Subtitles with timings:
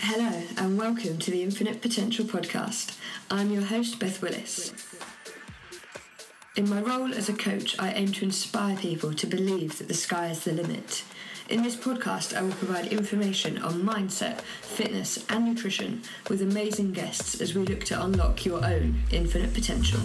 [0.00, 2.96] Hello, and welcome to the Infinite Potential Podcast.
[3.30, 4.72] I'm your host, Beth Willis.
[6.56, 9.94] In my role as a coach, I aim to inspire people to believe that the
[9.94, 11.04] sky is the limit.
[11.50, 17.40] In this podcast, I will provide information on mindset, fitness, and nutrition with amazing guests
[17.40, 20.00] as we look to unlock your own infinite potential.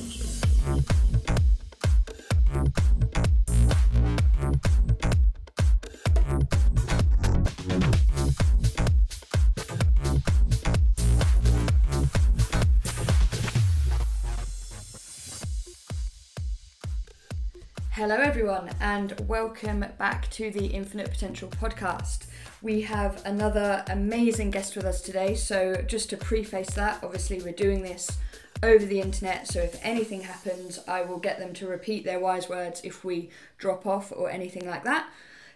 [18.53, 22.27] Everyone, and welcome back to the Infinite Potential podcast.
[22.61, 25.33] We have another amazing guest with us today.
[25.33, 28.19] So, just to preface that, obviously, we're doing this
[28.61, 29.47] over the internet.
[29.47, 33.31] So, if anything happens, I will get them to repeat their wise words if we
[33.57, 35.09] drop off or anything like that.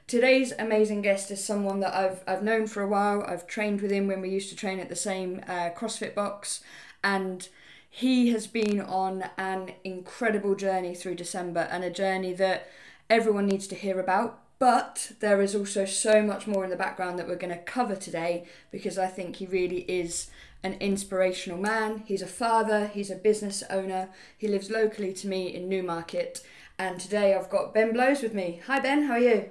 [0.07, 3.23] Today's amazing guest is someone that I've, I've known for a while.
[3.27, 6.63] I've trained with him when we used to train at the same uh, CrossFit box,
[7.04, 7.48] and
[7.89, 12.70] he has been on an incredible journey through December and a journey that
[13.10, 14.40] everyone needs to hear about.
[14.60, 17.96] But there is also so much more in the background that we're going to cover
[17.96, 20.32] today because I think he really is
[20.63, 22.04] an inspirational man.
[22.08, 26.41] He's a father, he's a business owner, he lives locally to me in Newmarket.
[26.80, 28.62] And today I've got Ben Blowes with me.
[28.66, 29.50] Hi, Ben, how are you?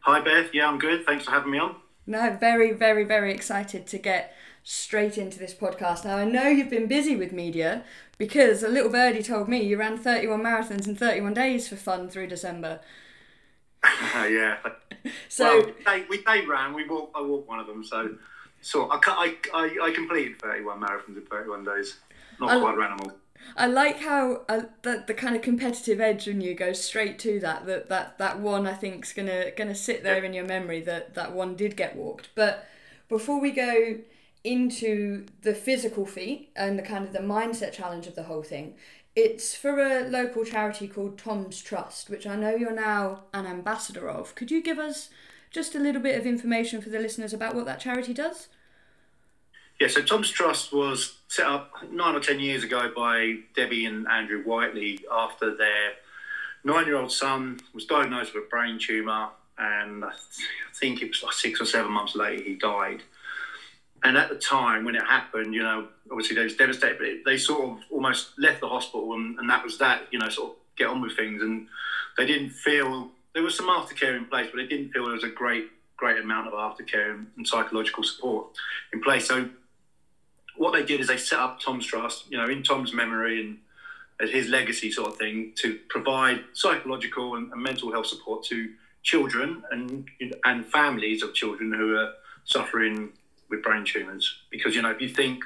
[0.00, 0.50] Hi, Beth.
[0.52, 1.06] Yeah, I'm good.
[1.06, 1.76] Thanks for having me on.
[2.06, 6.04] No, very, very, very excited to get straight into this podcast.
[6.04, 7.84] Now, I know you've been busy with media
[8.18, 12.08] because a little birdie told me you ran 31 marathons in 31 days for fun
[12.08, 12.80] through December.
[14.14, 14.56] yeah.
[15.28, 16.74] So well, they, we they ran.
[16.74, 17.16] We walked.
[17.16, 17.84] I walked one of them.
[17.84, 18.16] So,
[18.60, 21.98] so I, I, I, I completed 31 marathons in 31 days.
[22.40, 23.16] Not I- quite ran them all.
[23.56, 27.38] I like how uh, the, the kind of competitive edge in you goes straight to
[27.40, 27.66] that.
[27.66, 30.80] That that that one I think's gonna gonna sit there in your memory.
[30.80, 32.30] That that one did get walked.
[32.34, 32.66] But
[33.08, 33.98] before we go
[34.46, 38.74] into the physical feat and the kind of the mindset challenge of the whole thing,
[39.16, 44.08] it's for a local charity called Tom's Trust, which I know you're now an ambassador
[44.08, 44.34] of.
[44.34, 45.10] Could you give us
[45.50, 48.48] just a little bit of information for the listeners about what that charity does?
[49.80, 54.06] Yeah, so Tom's Trust was set up nine or ten years ago by Debbie and
[54.06, 55.92] Andrew Whiteley after their
[56.64, 60.12] nine-year-old son was diagnosed with a brain tumour, and I
[60.74, 63.02] think it was like six or seven months later he died.
[64.06, 67.24] And at the time when it happened, you know, obviously they was devastated, but it,
[67.24, 70.02] they sort of almost left the hospital, and, and that was that.
[70.12, 71.66] You know, sort of get on with things, and
[72.16, 75.24] they didn't feel there was some aftercare in place, but they didn't feel there was
[75.24, 78.46] a great, great amount of aftercare and, and psychological support
[78.92, 79.26] in place.
[79.26, 79.48] So
[80.56, 83.58] what they did is they set up Tom's Trust, you know, in Tom's memory and
[84.20, 88.70] as his legacy sort of thing, to provide psychological and, and mental health support to
[89.02, 90.08] children and
[90.44, 92.12] and families of children who are
[92.44, 93.10] suffering
[93.50, 94.38] with brain tumours.
[94.50, 95.44] Because you know, if you think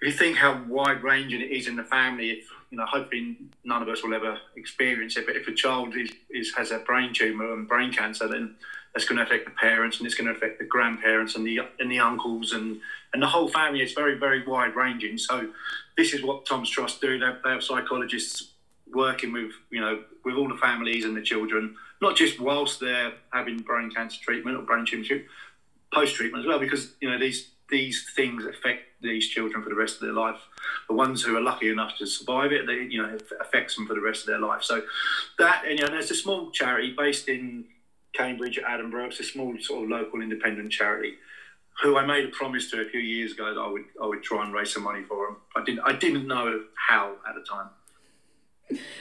[0.00, 3.36] if you think how wide ranging it is in the family, if you know, hopefully
[3.64, 6.78] none of us will ever experience it, but if a child is, is has a
[6.78, 8.54] brain tumour and brain cancer, then
[8.92, 11.60] that's going to affect the parents and it's going to affect the grandparents and the
[11.78, 12.80] and the uncles and
[13.12, 13.80] and the whole family.
[13.80, 15.18] It's very very wide ranging.
[15.18, 15.50] So
[15.96, 17.18] this is what Tom's Trust do.
[17.18, 18.52] They have, they have psychologists
[18.92, 23.12] working with you know with all the families and the children, not just whilst they're
[23.32, 25.30] having brain cancer treatment or brain tumour treatment,
[25.92, 29.76] post treatment as well, because you know these these things affect these children for the
[29.76, 30.40] rest of their life.
[30.88, 33.86] The ones who are lucky enough to survive it, they you know it affects them
[33.86, 34.62] for the rest of their life.
[34.62, 34.82] So
[35.38, 37.64] that and you know, there's a small charity based in
[38.12, 39.06] Cambridge, Edinburgh.
[39.06, 41.14] It's a small sort of local independent charity
[41.82, 44.22] who I made a promise to a few years ago that I would I would
[44.22, 45.36] try and raise some money for them.
[45.56, 47.70] I didn't I didn't know how at the time.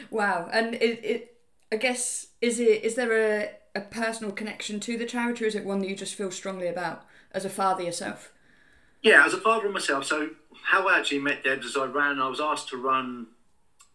[0.09, 1.37] Wow, and it, it
[1.71, 5.55] I guess is it is there a, a personal connection to the charity, or is
[5.55, 8.31] it one that you just feel strongly about as a father yourself?
[9.01, 10.05] Yeah, as a father myself.
[10.05, 10.31] So
[10.63, 12.19] how I actually met Debs is I ran.
[12.19, 13.27] I was asked to run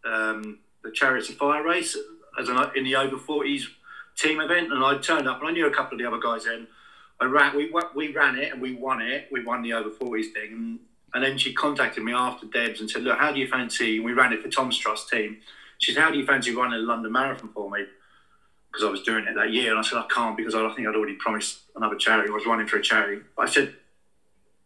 [0.04, 1.96] um, the Chariots of Fire race
[2.38, 3.68] as an in the over forties
[4.16, 6.44] team event, and I turned up and I knew a couple of the other guys
[6.44, 6.66] then.
[7.20, 7.56] I ran.
[7.56, 9.28] We we ran it and we won it.
[9.30, 10.78] We won the over forties thing, and,
[11.14, 14.12] and then she contacted me after Debs and said, "Look, how do you fancy?" We
[14.12, 15.38] ran it for Tom's Trust team.
[15.78, 17.84] She said, "How do you fancy running a London Marathon for me?"
[18.74, 20.88] Because I was doing it that year, and I said, "I can't because I think
[20.88, 22.30] I'd already promised another charity.
[22.30, 23.74] I was running for a charity." But I said,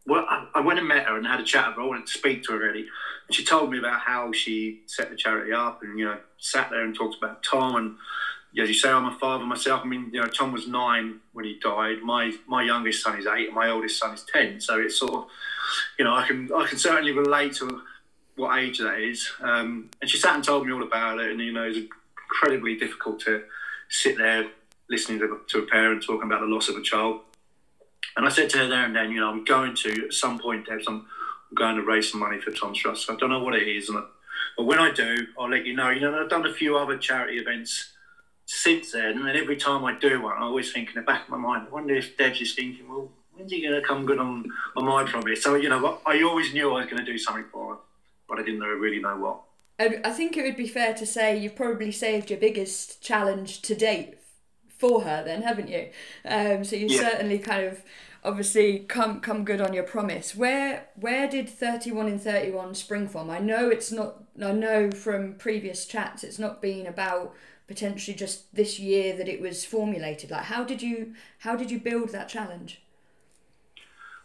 [0.08, 1.82] well, I, I went and met her and had a chat with her.
[1.82, 2.86] I wanted to speak to her really,
[3.26, 6.70] and she told me about how she set the charity up, and you know, sat
[6.70, 7.76] there and talked about Tom.
[7.76, 7.96] And
[8.60, 9.82] as you say, I'm a father myself.
[9.84, 11.98] I mean, you know, Tom was nine when he died.
[12.02, 14.60] My my youngest son is eight, and my oldest son is ten.
[14.60, 15.26] So it's sort of,
[15.98, 17.82] you know, I can I can certainly relate to
[18.36, 19.30] what age that is.
[19.42, 21.78] Um, and she sat and told me all about it, and you know, it's
[22.30, 23.42] incredibly difficult to
[23.88, 24.46] sit there
[24.90, 27.20] listening to, to a parent talking about the loss of a child.
[28.16, 30.38] And I said to her there and then, you know, I'm going to at some
[30.38, 33.10] point, Deb, I'm, I'm going to raise some money for Tom's Trust.
[33.10, 34.02] I don't know what it is, and I,
[34.56, 35.90] but when I do, I'll let you know.
[35.90, 37.92] You know, I've done a few other charity events
[38.46, 41.28] since then, and every time I do one, I always think in the back of
[41.28, 44.18] my mind, I wonder if Deb's is thinking, well, when's he going to come good
[44.18, 45.42] on, on my promise?
[45.42, 47.80] So, you know, I always knew I was going to do something for her,
[48.28, 49.42] but I didn't really know what.
[49.78, 53.76] I think it would be fair to say you've probably saved your biggest challenge to
[53.76, 54.18] date
[54.76, 55.90] for her, then, haven't you?
[56.24, 57.10] Um, so you yeah.
[57.10, 57.82] certainly kind of
[58.24, 60.34] obviously come come good on your promise.
[60.34, 63.30] Where where did thirty one in thirty one spring from?
[63.30, 64.24] I know it's not.
[64.42, 67.34] I know from previous chats, it's not been about
[67.68, 70.30] potentially just this year that it was formulated.
[70.30, 72.82] Like, how did you how did you build that challenge?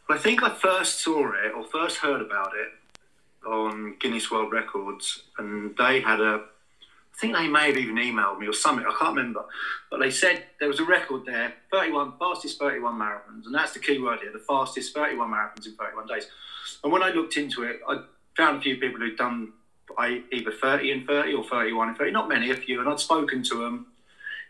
[0.10, 2.70] I think I first saw it or first heard about it
[3.46, 6.46] on Guinness World Records, and they had a.
[7.16, 8.86] I think they may have even emailed me or something.
[8.88, 9.46] I can't remember,
[9.92, 13.80] but they said there was a record there: 31 fastest 31 marathons, and that's the
[13.80, 16.28] key word here: the fastest 31 marathons in 31 days.
[16.84, 18.02] And when I looked into it, I
[18.36, 19.54] found a few people who'd done
[20.00, 22.12] either 30 and 30 or 31 and 30.
[22.12, 23.88] Not many, a few, and I'd spoken to them.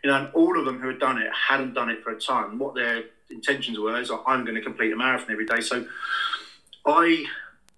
[0.02, 2.20] You know, and all of them who had done it hadn't done it for a
[2.20, 2.58] time.
[2.58, 5.60] What their intentions were is, I'm going to complete a marathon every day.
[5.60, 5.86] So
[6.86, 7.24] I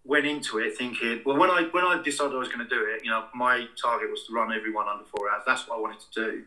[0.06, 2.86] went into it thinking, well, when I when I decided I was going to do
[2.94, 5.42] it, you know, my target was to run everyone under four hours.
[5.46, 6.42] That's what I wanted to do.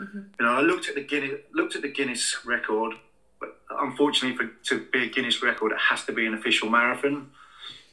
[0.00, 0.18] Mm-hmm.
[0.40, 2.94] You know, I looked at the Guinness looked at the Guinness record,
[3.40, 7.30] but unfortunately, for to be a Guinness record, it has to be an official marathon.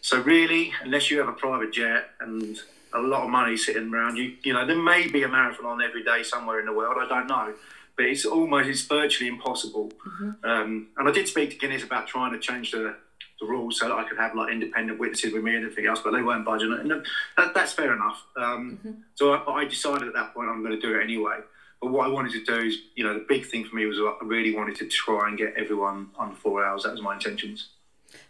[0.02, 2.60] So really, unless you have a private jet and
[2.94, 5.82] a lot of money sitting around you, you know, there may be a marathon on
[5.82, 6.98] every day somewhere in the world.
[7.00, 7.54] I don't know,
[7.96, 9.92] but it's almost it's virtually impossible.
[10.06, 10.46] Mm-hmm.
[10.46, 12.96] Um, and I did speak to Guinness about trying to change the
[13.44, 16.02] the rules so that I could have like independent witnesses with me and everything else,
[16.04, 16.74] but they weren't budging.
[16.74, 17.06] And
[17.38, 18.24] that, that's fair enough.
[18.38, 19.02] Um, mm-hmm.
[19.16, 21.40] So I, I, decided at that point I'm going to do it anyway.
[21.82, 23.98] But what I wanted to do is, you know, the big thing for me was
[24.00, 26.84] I really wanted to try and get everyone under four hours.
[26.84, 27.70] That was my intentions.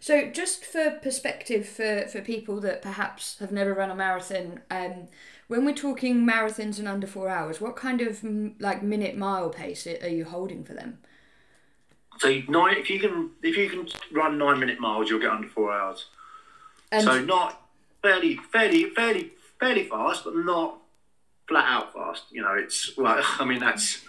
[0.00, 5.08] So, just for perspective for, for people that perhaps have never run a marathon, um,
[5.46, 8.24] when we're talking marathons in under four hours, what kind of
[8.58, 10.98] like minute mile pace are you holding for them?
[12.18, 15.48] So nine, if you can, if you can run nine minute miles, you'll get under
[15.48, 16.06] four hours.
[16.92, 17.60] And so not
[18.02, 20.78] fairly, fairly, fairly, fairly fast, but not
[21.48, 22.24] flat out fast.
[22.30, 24.02] You know, it's well, I mean that's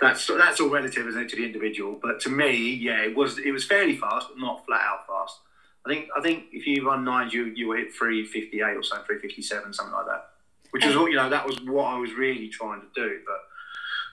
[0.00, 1.98] that's that's all relative, isn't it, to the individual?
[2.00, 5.38] But to me, yeah, it was it was fairly fast, but not flat out fast.
[5.86, 8.82] I think I think if you run nines, you you hit three fifty eight or
[8.82, 10.30] something, three fifty seven, something like that.
[10.70, 13.44] Which is what you know that was what I was really trying to do, but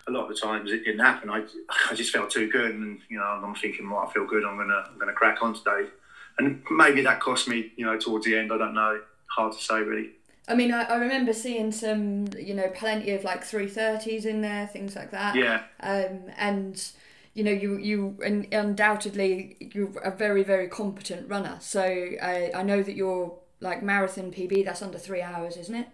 [0.08, 1.30] a lot of the times it didn't happen.
[1.30, 1.44] I,
[1.90, 4.44] I just felt too good, and you know, I'm thinking, well, I feel good.
[4.44, 5.90] I'm gonna I'm gonna crack on today,
[6.40, 8.52] and maybe that cost me, you know, towards the end.
[8.52, 9.02] I don't know.
[9.28, 10.12] Hard to say, really.
[10.48, 14.42] I mean, I, I remember seeing some, you know, plenty of like three thirties in
[14.42, 15.36] there, things like that.
[15.36, 15.64] Yeah.
[15.80, 16.84] Um, and
[17.34, 21.58] you know, you you and undoubtedly you're a very very competent runner.
[21.62, 25.88] So I I know that your like marathon PB that's under three hours, isn't it?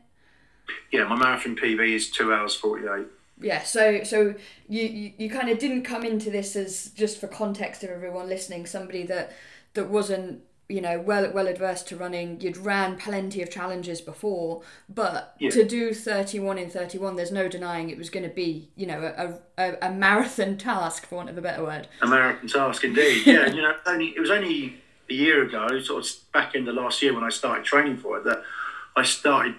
[0.92, 3.08] Yeah, my marathon PB is two hours forty eight
[3.40, 4.34] yeah so so
[4.68, 8.28] you, you you kind of didn't come into this as just for context of everyone
[8.28, 9.32] listening somebody that
[9.74, 14.62] that wasn't you know well well adverse to running you'd ran plenty of challenges before
[14.90, 15.50] but yeah.
[15.50, 19.14] to do 31 in 31 there's no denying it was going to be you know
[19.58, 23.26] a, a, a marathon task for want of a better word a marathon task indeed
[23.26, 24.78] yeah you know only it was only
[25.10, 28.18] a year ago sort of back in the last year when i started training for
[28.18, 28.44] it that
[28.98, 29.56] i started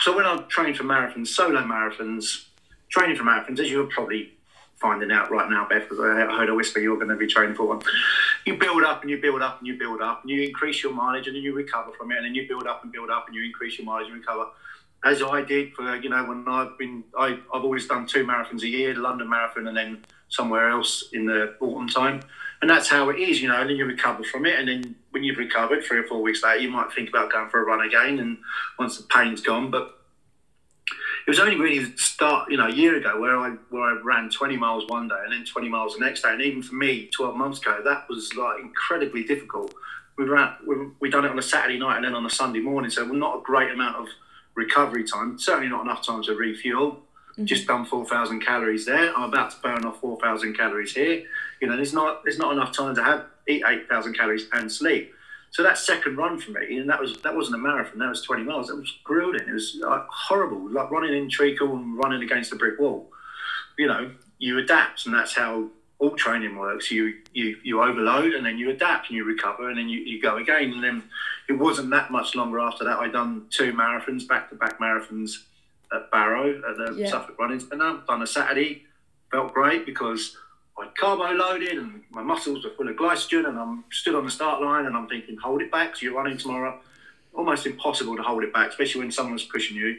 [0.00, 2.46] so when i trained for marathons solo marathons
[2.92, 4.32] training for marathons, as you're probably
[4.76, 7.54] finding out right now, Beth, because I heard a whisper you're going to be training
[7.54, 7.82] for one.
[8.44, 10.92] You build up and you build up and you build up and you increase your
[10.92, 13.26] mileage and then you recover from it and then you build up and build up
[13.26, 14.46] and you increase your mileage and recover.
[15.04, 18.62] As I did for, you know, when I've been, I, I've always done two marathons
[18.62, 22.22] a year, the London Marathon and then somewhere else in the autumn time.
[22.60, 24.58] And that's how it is, you know, and then you recover from it.
[24.58, 27.48] And then when you've recovered three or four weeks later, you might think about going
[27.50, 28.18] for a run again.
[28.20, 28.38] And
[28.78, 30.01] once the pain's gone, but
[31.26, 34.00] it was only really the start, you know, a year ago where I where I
[34.02, 36.74] ran 20 miles one day and then 20 miles the next day, and even for
[36.74, 39.72] me, 12 months ago, that was like incredibly difficult.
[40.18, 42.60] We ran, we we done it on a Saturday night and then on a Sunday
[42.60, 44.08] morning, so we're not a great amount of
[44.54, 45.38] recovery time.
[45.38, 47.02] Certainly not enough time to refuel.
[47.32, 47.46] Mm-hmm.
[47.46, 49.16] Just done 4,000 calories there.
[49.16, 51.24] I'm about to burn off 4,000 calories here.
[51.60, 55.14] You know, there's not there's not enough time to have eat 8,000 calories and sleep.
[55.52, 57.98] So that second run for me, and that was that wasn't a marathon.
[57.98, 58.70] That was 20 miles.
[58.70, 59.46] It was grueling.
[59.46, 63.10] It was like horrible, like running in treacle and running against a brick wall.
[63.78, 65.68] You know, you adapt, and that's how
[65.98, 66.90] all training works.
[66.90, 70.22] You you you overload, and then you adapt, and you recover, and then you, you
[70.22, 70.72] go again.
[70.72, 71.02] And then
[71.50, 72.98] it wasn't that much longer after that.
[72.98, 75.44] I'd done two marathons, back to back marathons
[75.94, 77.10] at Barrow at the yeah.
[77.10, 78.84] Suffolk Running, and I've done a Saturday
[79.32, 80.36] felt great because
[80.78, 84.30] I'd carbo loaded and my muscles were full of glycogen, and I'm stood on the
[84.30, 86.80] start line and I'm thinking, hold it back, so you're running tomorrow.
[87.34, 89.98] Almost impossible to hold it back, especially when someone's pushing you.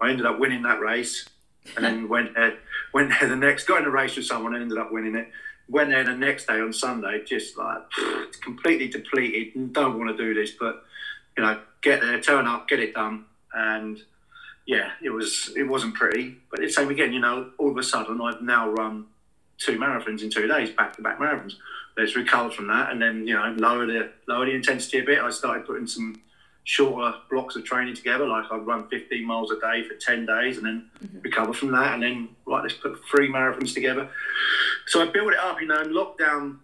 [0.00, 1.28] I ended up winning that race,
[1.76, 2.54] and then went there,
[2.92, 5.30] went there the next, got in a race with someone, and ended up winning it.
[5.68, 7.82] Went there the next day on Sunday, just like
[8.42, 10.84] completely depleted, and don't want to do this, but
[11.36, 13.98] you know, get there, turn up, get it done, and
[14.66, 16.36] yeah, it was it wasn't pretty.
[16.50, 19.06] But it's same again, you know, all of a sudden I've now run
[19.64, 21.54] two marathons in two days, back to back marathons.
[21.96, 25.20] Let's recover from that, and then you know lower the lower the intensity a bit.
[25.20, 26.20] I started putting some
[26.64, 30.56] shorter blocks of training together, like I'd run 15 miles a day for 10 days,
[30.56, 31.20] and then mm-hmm.
[31.20, 34.08] recover from that, and then right, let's put three marathons together.
[34.86, 35.60] So I built it up.
[35.60, 36.58] You know, in lockdown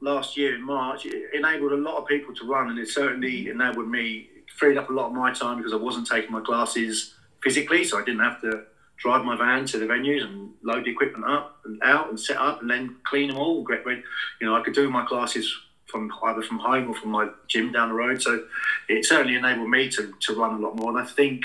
[0.00, 3.44] last year in March it enabled a lot of people to run, and it certainly
[3.44, 3.60] mm-hmm.
[3.60, 4.28] enabled me.
[4.58, 7.98] Freed up a lot of my time because I wasn't taking my classes physically, so
[7.98, 8.64] I didn't have to
[9.02, 12.36] drive my van to the venues and load the equipment up and out and set
[12.36, 13.62] up and then clean them all.
[13.62, 15.52] Great, you know, I could do my classes
[15.86, 18.22] from either from home or from my gym down the road.
[18.22, 18.44] So
[18.88, 20.90] it certainly enabled me to, to run a lot more.
[20.90, 21.42] And I think,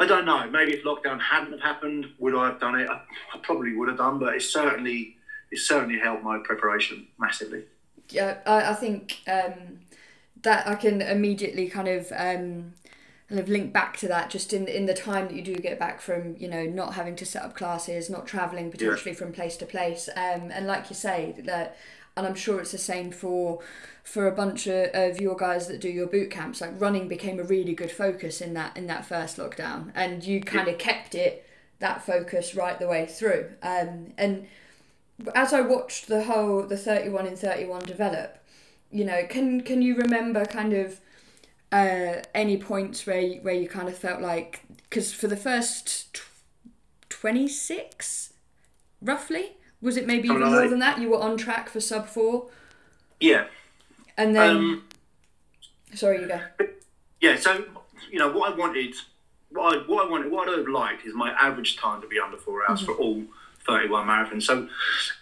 [0.00, 2.88] I don't know, maybe if lockdown hadn't have happened, would I have done it?
[2.88, 2.94] I,
[3.34, 5.16] I probably would have done, but it certainly
[5.50, 7.64] it certainly helped my preparation massively.
[8.08, 9.80] Yeah, I, I think um,
[10.42, 12.72] that I can immediately kind of um,
[13.32, 15.78] kind of link back to that just in in the time that you do get
[15.78, 19.16] back from you know not having to set up classes not traveling potentially yeah.
[19.16, 20.10] from place to place.
[20.14, 21.78] Um, and like you say that
[22.14, 23.60] and i'm sure it's the same for
[24.04, 27.40] for a bunch of, of your guys that do your boot camps like running became
[27.40, 29.92] a really good focus in that in that first lockdown.
[29.94, 31.46] And you kind of kept it
[31.78, 33.50] that focus right the way through.
[33.62, 34.46] Um, and
[35.34, 38.38] as i watched the whole the 31 in 31 develop
[38.90, 41.00] you know can can you remember kind of
[41.72, 46.20] uh, any points where you, where you kind of felt like because for the first
[47.08, 48.34] twenty six,
[49.00, 51.00] roughly, was it maybe even more than that?
[51.00, 52.48] You were on track for sub four.
[53.20, 53.46] Yeah.
[54.18, 54.88] And then, um,
[55.94, 56.40] sorry, you go.
[57.20, 57.36] Yeah.
[57.36, 57.64] So
[58.10, 58.94] you know what I wanted,
[59.50, 62.20] what I what I wanted, what I would like is my average time to be
[62.20, 62.92] under four hours mm-hmm.
[62.92, 63.22] for all
[63.66, 64.40] 31 marathon.
[64.40, 64.68] So,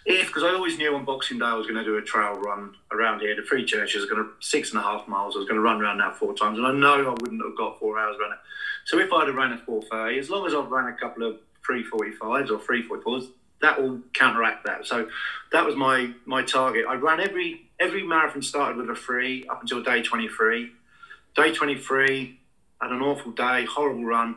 [0.05, 2.33] if because I always knew on Boxing Day I was going to do a trail
[2.33, 5.35] run around here, the Free Church is going to six and a half miles.
[5.35, 7.57] I was going to run around that four times, and I know I wouldn't have
[7.57, 8.37] got four hours running.
[8.85, 11.37] So, if I'd have ran a 430, as long as I've ran a couple of
[11.67, 13.27] 345s or 344s,
[13.61, 14.85] that will counteract that.
[14.85, 15.07] So,
[15.51, 16.85] that was my my target.
[16.87, 20.71] I ran every every marathon started with a three up until day 23.
[21.33, 22.37] Day 23,
[22.81, 24.35] had an awful day, horrible run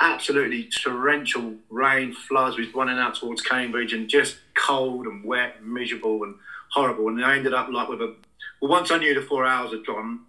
[0.00, 2.56] absolutely torrential rain, floods.
[2.56, 6.36] We was running out towards Cambridge and just cold and wet and miserable and
[6.70, 7.08] horrible.
[7.08, 8.14] And I ended up like with a.
[8.60, 10.20] Well, once I knew the four hours had gone,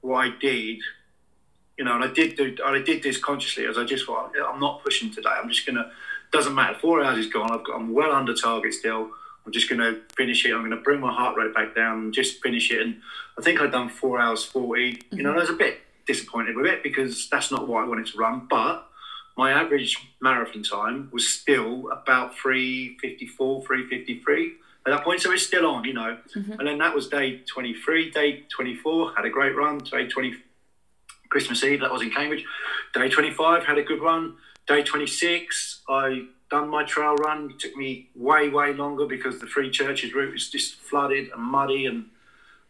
[0.00, 0.78] what I did,
[1.78, 4.60] you know, and I did do, I did this consciously as I just thought, I'm
[4.60, 5.30] not pushing today.
[5.30, 5.90] I'm just gonna.
[6.32, 6.76] Doesn't matter.
[6.80, 7.52] Four hours is gone.
[7.52, 7.76] I've got.
[7.76, 9.10] I'm well under target still.
[9.46, 10.52] I'm just going to finish it.
[10.52, 12.82] I'm going to bring my heart rate back down and just finish it.
[12.82, 13.00] And
[13.38, 14.92] I think I'd done four hours 40.
[14.92, 15.16] Mm-hmm.
[15.16, 18.06] You know, I was a bit disappointed with it because that's not what I wanted
[18.06, 18.46] to run.
[18.48, 18.86] But
[19.36, 24.52] my average marathon time was still about 354, 353
[24.86, 25.20] at that point.
[25.20, 26.16] So it's still on, you know.
[26.34, 26.52] Mm-hmm.
[26.52, 29.78] And then that was day 23, day 24, had a great run.
[29.78, 30.34] Day 20,
[31.28, 32.44] Christmas Eve, that was in Cambridge.
[32.94, 34.36] Day 25, had a good run.
[34.66, 37.50] Day 26, I done my trail run.
[37.50, 41.42] It took me way, way longer because the Free Churches route was just flooded and
[41.42, 41.86] muddy.
[41.86, 42.06] And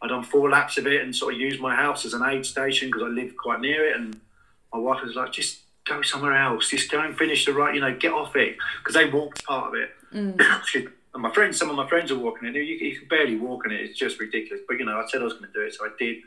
[0.01, 2.45] I done four laps of it and sort of used my house as an aid
[2.45, 3.95] station because I lived quite near it.
[3.95, 4.19] And
[4.71, 6.69] my wife was like, just go somewhere else.
[6.69, 9.69] Just go and finish the right, you know, get off it because they walked part
[9.69, 9.89] of it.
[10.13, 10.39] Mm.
[11.13, 12.55] and my friends, some of my friends are walking it.
[12.55, 13.81] You, you can barely walk in it.
[13.81, 14.63] It's just ridiculous.
[14.67, 16.17] But you know, I said I was going to do it, so I did.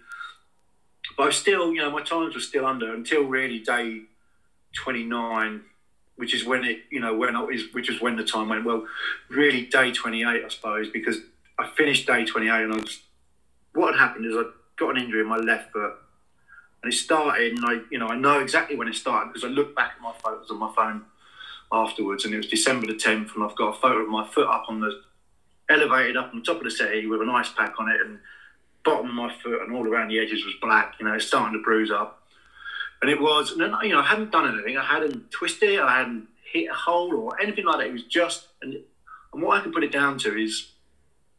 [1.16, 4.02] But I still, you know, my times were still under until really day
[4.74, 5.62] twenty nine,
[6.16, 8.64] which is when it, you know, when I was, which was when the time went
[8.64, 8.86] well.
[9.28, 11.18] Really, day twenty eight, I suppose, because
[11.58, 13.00] I finished day twenty eight, and I was.
[13.74, 14.44] What had happened is I
[14.76, 15.94] got an injury in my left foot
[16.82, 19.48] and it started, and I, you know, I know exactly when it started because I
[19.48, 21.02] looked back at my photos on my phone
[21.72, 24.48] afterwards, and it was December the 10th, and I've got a photo of my foot
[24.48, 25.02] up on the
[25.68, 28.18] elevated up on the top of the settee with an ice pack on it, and
[28.84, 30.94] bottom of my foot and all around the edges was black.
[30.98, 32.22] You know, it's starting to bruise up,
[33.02, 34.78] and it was, and then, you know, I hadn't done anything.
[34.78, 35.80] I hadn't twisted.
[35.80, 37.86] I hadn't hit a hole or anything like that.
[37.88, 38.74] It was just, and,
[39.32, 40.72] and what I can put it down to is,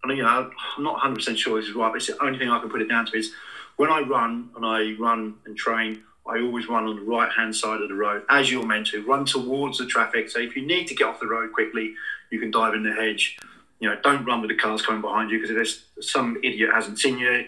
[0.03, 2.39] and you know, I'm not 100 percent sure this is right, but it's the only
[2.39, 3.33] thing I can put it down to is
[3.77, 7.55] when I run and I run and train, I always run on the right hand
[7.55, 9.03] side of the road, as you're meant to.
[9.03, 10.29] Run towards the traffic.
[10.29, 11.95] So if you need to get off the road quickly,
[12.29, 13.37] you can dive in the hedge.
[13.79, 16.69] You know, don't run with the cars coming behind you because if there's some idiot
[16.71, 17.45] hasn't seen you,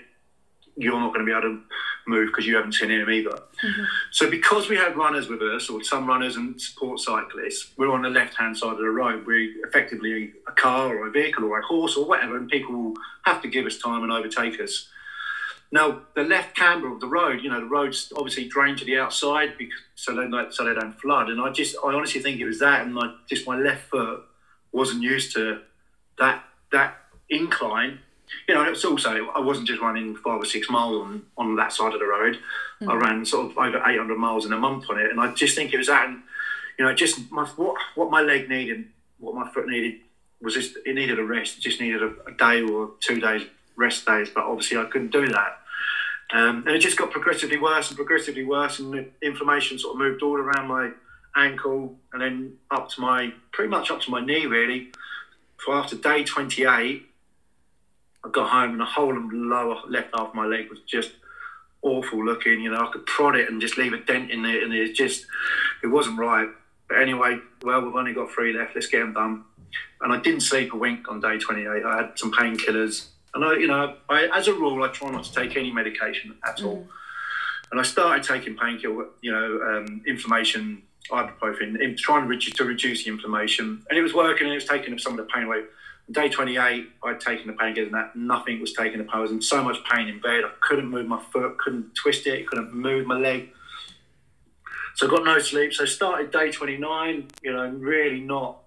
[0.75, 1.61] you're not going to be able to
[2.07, 3.29] move because you haven't seen him either.
[3.29, 3.83] Mm-hmm.
[4.11, 8.01] So because we had runners with us, or some runners and support cyclists, we're on
[8.01, 9.25] the left-hand side of the road.
[9.25, 12.93] We're effectively a car or a vehicle or a horse or whatever, and people will
[13.23, 14.89] have to give us time and overtake us.
[15.71, 18.99] Now, the left camber of the road, you know, the road's obviously drained to the
[18.99, 21.29] outside because so they don't, so they don't flood.
[21.29, 22.95] And I just, I honestly think it was that, and
[23.27, 24.23] just my left foot
[24.71, 25.61] wasn't used to
[26.19, 26.97] that that
[27.29, 27.99] incline
[28.47, 31.73] you know, it's also I wasn't just running five or six miles on, on that
[31.73, 32.39] side of the road.
[32.81, 32.89] Mm.
[32.91, 35.55] I ran sort of over 800 miles in a month on it, and I just
[35.55, 36.07] think it was that.
[36.07, 36.21] And
[36.77, 38.85] you know, just my, what what my leg needed,
[39.19, 40.01] what my foot needed
[40.41, 41.57] was just it needed a rest.
[41.57, 43.43] It just needed a, a day or two days
[43.75, 45.59] rest days, but obviously I couldn't do that.
[46.31, 49.99] Um, and it just got progressively worse and progressively worse, and the inflammation sort of
[49.99, 50.91] moved all around my
[51.35, 54.91] ankle and then up to my pretty much up to my knee really.
[55.65, 57.05] So after day 28,
[58.25, 61.11] I got home and the whole lower left half of my leg was just
[61.81, 62.61] awful looking.
[62.61, 64.93] You know, I could prod it and just leave a dent in it, and it
[64.95, 65.25] just
[65.83, 66.47] it wasn't right.
[66.87, 68.75] But anyway, well, we've only got three left.
[68.75, 69.43] Let's get them done.
[70.01, 71.83] And I didn't sleep a wink on day 28.
[71.85, 75.23] I had some painkillers, and I, you know, I, as a rule, I try not
[75.25, 76.77] to take any medication at all.
[76.77, 76.87] Mm.
[77.71, 83.05] And I started taking painkiller, you know, um, inflammation, ibuprofen, trying to reduce, to reduce
[83.05, 85.43] the inflammation, and it was working, and it was taking up some of the pain
[85.43, 85.63] away
[86.12, 89.07] Day 28, I'd taken the painkillers and that nothing was taking the.
[89.12, 90.43] I was in so much pain in bed.
[90.43, 93.50] I couldn't move my foot, couldn't twist it, couldn't move my leg.
[94.95, 95.74] So I got no sleep.
[95.74, 98.60] So started day 29, you know, really not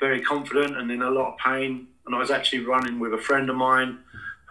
[0.00, 1.88] very confident and in a lot of pain.
[2.06, 3.98] And I was actually running with a friend of mine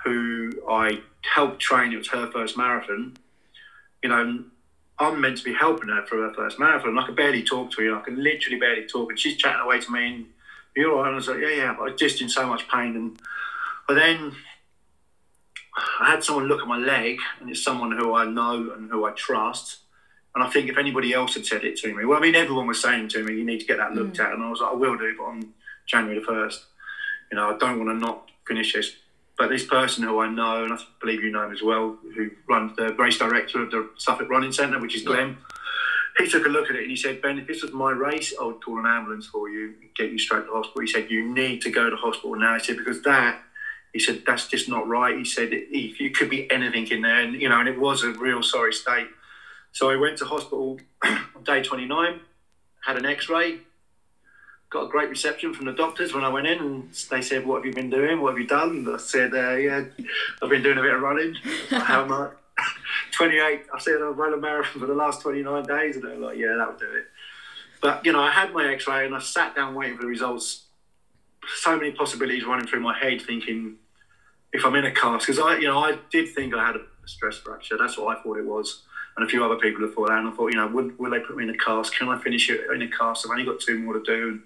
[0.04, 1.92] who I helped train.
[1.92, 3.18] It was her first marathon.
[4.04, 4.44] You know,
[5.00, 6.98] I'm meant to be helping her for her first marathon.
[6.98, 7.98] I could barely talk to her.
[7.98, 9.10] I can literally barely talk.
[9.10, 10.08] And she's chatting away to me.
[10.08, 10.26] And,
[10.76, 11.08] you're all right.
[11.08, 12.96] And I was like, yeah, yeah, but I was just in so much pain.
[12.96, 13.20] And
[13.88, 14.36] but then
[16.00, 19.06] I had someone look at my leg, and it's someone who I know and who
[19.06, 19.80] I trust.
[20.34, 22.68] And I think if anybody else had said it to me, well, I mean, everyone
[22.68, 24.24] was saying to me, you need to get that looked mm.
[24.24, 24.32] at.
[24.34, 25.54] And I was like, I will do, but on
[25.88, 26.60] January the 1st,
[27.32, 28.94] you know, I don't want to not finish this.
[29.38, 32.30] But this person who I know, and I believe you know him as well, who
[32.48, 35.38] runs the race director of the Suffolk Running Centre, which is Glenn,
[36.18, 38.34] he took a look at it and he said, Ben, if this was my race,
[38.40, 40.82] I would call an ambulance for you and get you straight to hospital.
[40.82, 42.56] He said, You need to go to hospital now.
[42.56, 43.42] He said, Because that,
[43.94, 45.18] he said, that's just not right.
[45.18, 48.12] He said, you could be anything in there, and you know, and it was a
[48.12, 49.08] real sorry state.
[49.74, 52.20] So I went to hospital on day 29,
[52.86, 53.60] had an x ray,
[54.70, 57.58] got a great reception from the doctors when I went in, and they said, What
[57.58, 58.22] have you been doing?
[58.22, 58.70] What have you done?
[58.70, 59.84] And I said, uh, Yeah,
[60.42, 61.36] I've been doing a bit of running.
[61.70, 62.34] How much?
[63.12, 63.66] 28.
[63.74, 66.56] I've said I've run a marathon for the last 29 days, and they're like, yeah,
[66.58, 67.06] that would do it.
[67.82, 70.66] But you know, I had my X-ray and I sat down waiting for the results.
[71.58, 73.78] So many possibilities running through my head, thinking
[74.54, 76.82] if I'm in a cast, because I, you know, I did think I had a
[77.06, 77.78] stress fracture.
[77.78, 78.84] That's what I thought it was,
[79.18, 80.20] and a few other people have thought that.
[80.20, 81.98] And I thought, you know, would, will they put me in a cast?
[81.98, 83.26] Can I finish it in a cast?
[83.26, 84.30] I've only got two more to do.
[84.30, 84.42] And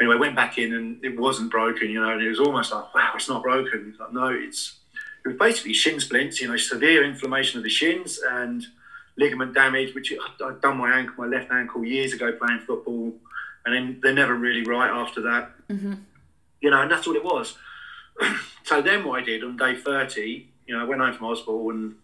[0.00, 2.94] anyway, went back in and it wasn't broken, you know, and it was almost like,
[2.94, 3.88] wow, it's not broken.
[3.90, 4.78] It's like, no, it's
[5.24, 8.66] it was basically shin splints, you know, severe inflammation of the shins and
[9.16, 13.12] ligament damage, which I'd done my ankle, my left ankle years ago playing football,
[13.64, 15.50] and then they're never really right after that.
[15.68, 15.94] Mm-hmm.
[16.60, 17.56] You know, and that's all it was.
[18.64, 21.70] so then what I did on day 30, you know, I went home from hospital
[21.70, 21.94] and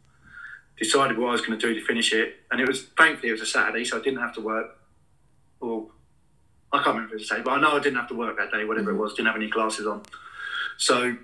[0.79, 2.37] decided what I was going to do to finish it.
[2.51, 4.79] And it was, thankfully, it was a Saturday, so I didn't have to work.
[5.61, 5.89] Or
[6.73, 8.53] I can't remember if a Saturday, but I know I didn't have to work that
[8.53, 9.01] day, whatever mm-hmm.
[9.01, 10.03] it was, didn't have any classes on.
[10.77, 11.17] So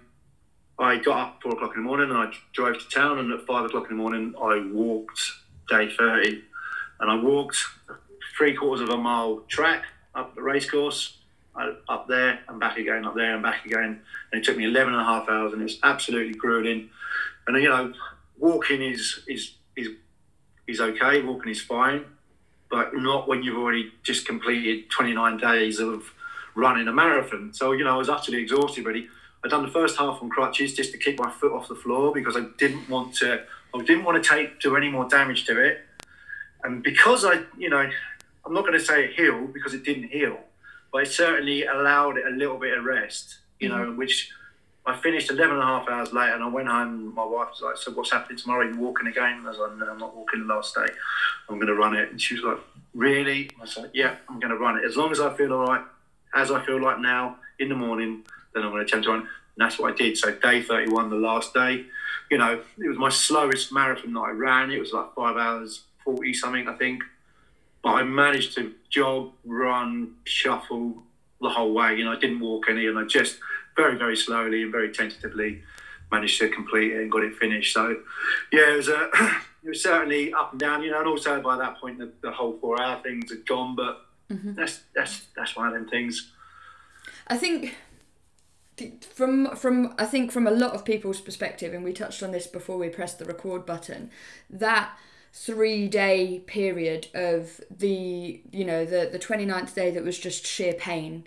[0.79, 3.19] I got up four o'clock in the morning and I drove to town.
[3.19, 5.21] And at five o'clock in the morning, I walked
[5.69, 6.43] day 30.
[7.01, 7.57] And I walked
[8.37, 9.85] three quarters of a mile track
[10.15, 11.19] up the racecourse,
[11.57, 14.01] uh, up there and back again, up there and back again.
[14.33, 16.91] And it took me 11 and a half hours and it's absolutely grueling.
[17.47, 17.93] And, you know,
[18.39, 19.89] walking is, is, is,
[20.67, 22.05] is okay, walking is fine,
[22.71, 26.13] but not when you've already just completed 29 days of
[26.55, 27.53] running a marathon.
[27.53, 29.09] So, you know, I was utterly exhausted, really.
[29.45, 32.13] I'd done the first half on crutches just to keep my foot off the floor
[32.13, 33.43] because I didn't want to.
[33.75, 35.85] I didn't want to take do any more damage to it,
[36.63, 37.91] and because I, you know,
[38.47, 40.39] I'm not going to say it healed because it didn't heal,
[40.93, 43.39] but it certainly allowed it a little bit of rest.
[43.59, 43.83] You mm-hmm.
[43.83, 44.31] know, which
[44.87, 47.15] I finished 11 and a half hours later, and I went home.
[47.15, 48.65] My wife was like, "So what's happening tomorrow?
[48.65, 50.87] You're you walking again?" And I was like, "No, I'm not walking the last day.
[51.51, 52.59] I'm going to run it." And she was like,
[52.95, 55.53] "Really?" I was like, "Yeah, I'm going to run it as long as I feel
[55.53, 55.83] all right,
[56.35, 59.21] as I feel like now in the morning." Then I'm going to attempt to run.
[59.21, 60.17] And that's what I did.
[60.17, 61.87] So day 31, the last day,
[62.31, 64.71] you know, it was my slowest marathon that I ran.
[64.71, 67.03] It was like five hours 40 something, I think.
[67.83, 71.03] But I managed to jog, run, shuffle
[71.41, 71.97] the whole way.
[71.97, 73.39] You know, I didn't walk any, and I just
[73.77, 75.63] very, very slowly and very tentatively
[76.11, 77.75] managed to complete it and got it finished.
[77.75, 77.97] So,
[78.53, 79.11] yeah, it was a,
[79.65, 81.01] it was certainly up and down, you know.
[81.01, 83.77] And also by that point, the, the whole four hour things had gone.
[83.77, 84.55] But mm-hmm.
[84.55, 86.33] that's that's that's one of them things.
[87.27, 87.75] I think
[89.01, 92.47] from from I think from a lot of people's perspective, and we touched on this
[92.47, 94.11] before we pressed the record button,
[94.51, 94.97] that
[95.35, 100.73] three day period of the you know the the 29th day that was just sheer
[100.75, 101.25] pain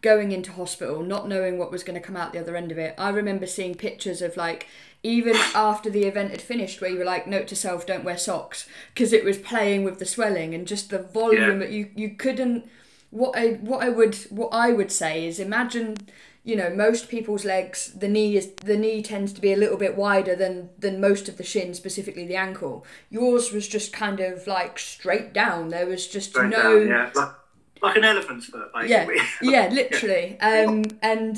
[0.00, 2.78] going into hospital not knowing what was going to come out the other end of
[2.78, 4.66] it i remember seeing pictures of like
[5.02, 8.16] even after the event had finished where you were like note to self don't wear
[8.16, 11.66] socks because it was playing with the swelling and just the volume yeah.
[11.66, 12.66] that you you couldn't
[13.10, 15.98] what i what i would what i would say is imagine
[16.42, 19.76] you know most people's legs the knee is the knee tends to be a little
[19.76, 22.84] bit wider than than most of the shin specifically the ankle.
[23.10, 25.68] Yours was just kind of like straight down.
[25.68, 27.10] There was just straight no down, yeah.
[27.14, 27.34] Like,
[27.82, 29.16] like, an elephant's foot basically.
[29.16, 30.36] Yeah yeah literally.
[30.40, 30.64] Yeah.
[30.68, 31.36] um and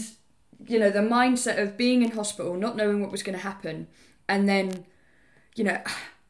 [0.67, 3.89] you know the mindset of being in hospital not knowing what was going to happen
[4.29, 4.85] and then
[5.55, 5.81] you know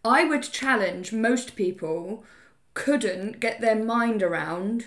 [0.04, 2.24] i would challenge most people
[2.74, 4.86] couldn't get their mind around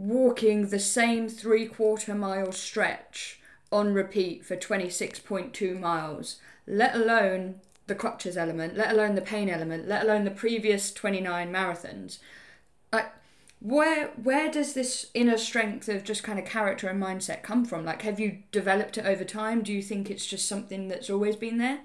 [0.00, 3.38] walking the same three quarter mile stretch
[3.70, 6.36] on repeat for 26.2 miles,
[6.66, 11.52] let alone the crutches element, let alone the pain element, let alone the previous 29
[11.52, 12.18] marathons.
[12.92, 13.12] Like,
[13.60, 17.84] where where does this inner strength of just kind of character and mindset come from?
[17.84, 19.62] Like, have you developed it over time?
[19.62, 21.80] Do you think it's just something that's always been there?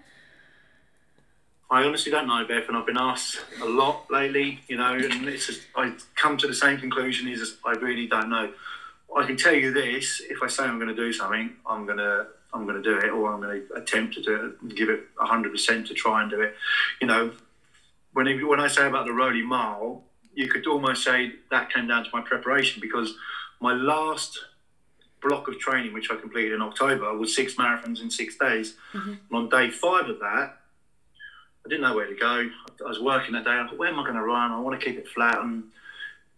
[1.69, 5.28] I honestly don't know, Beth, and I've been asked a lot lately, you know, and
[5.28, 8.51] it's just, I come to the same conclusion is I really don't know.
[9.15, 11.97] I can tell you this: if I say I'm going to do something, I'm going
[11.97, 14.75] to I'm going to do it, or I'm going to attempt to do it, and
[14.75, 16.56] give it hundred percent to try and do it.
[17.01, 17.32] You know,
[18.13, 20.04] when when I say about the Rowley Mile,
[20.36, 23.15] you could almost say that came down to my preparation because
[23.60, 24.38] my last
[25.21, 28.75] block of training, which I completed in October, was six marathons in six days.
[28.93, 29.10] Mm-hmm.
[29.10, 30.58] And on day five of that,
[31.65, 32.49] I didn't know where to go.
[32.86, 33.51] I was working that day.
[33.51, 34.51] I thought, where am I going to run?
[34.51, 35.39] I want to keep it flat.
[35.39, 35.63] And,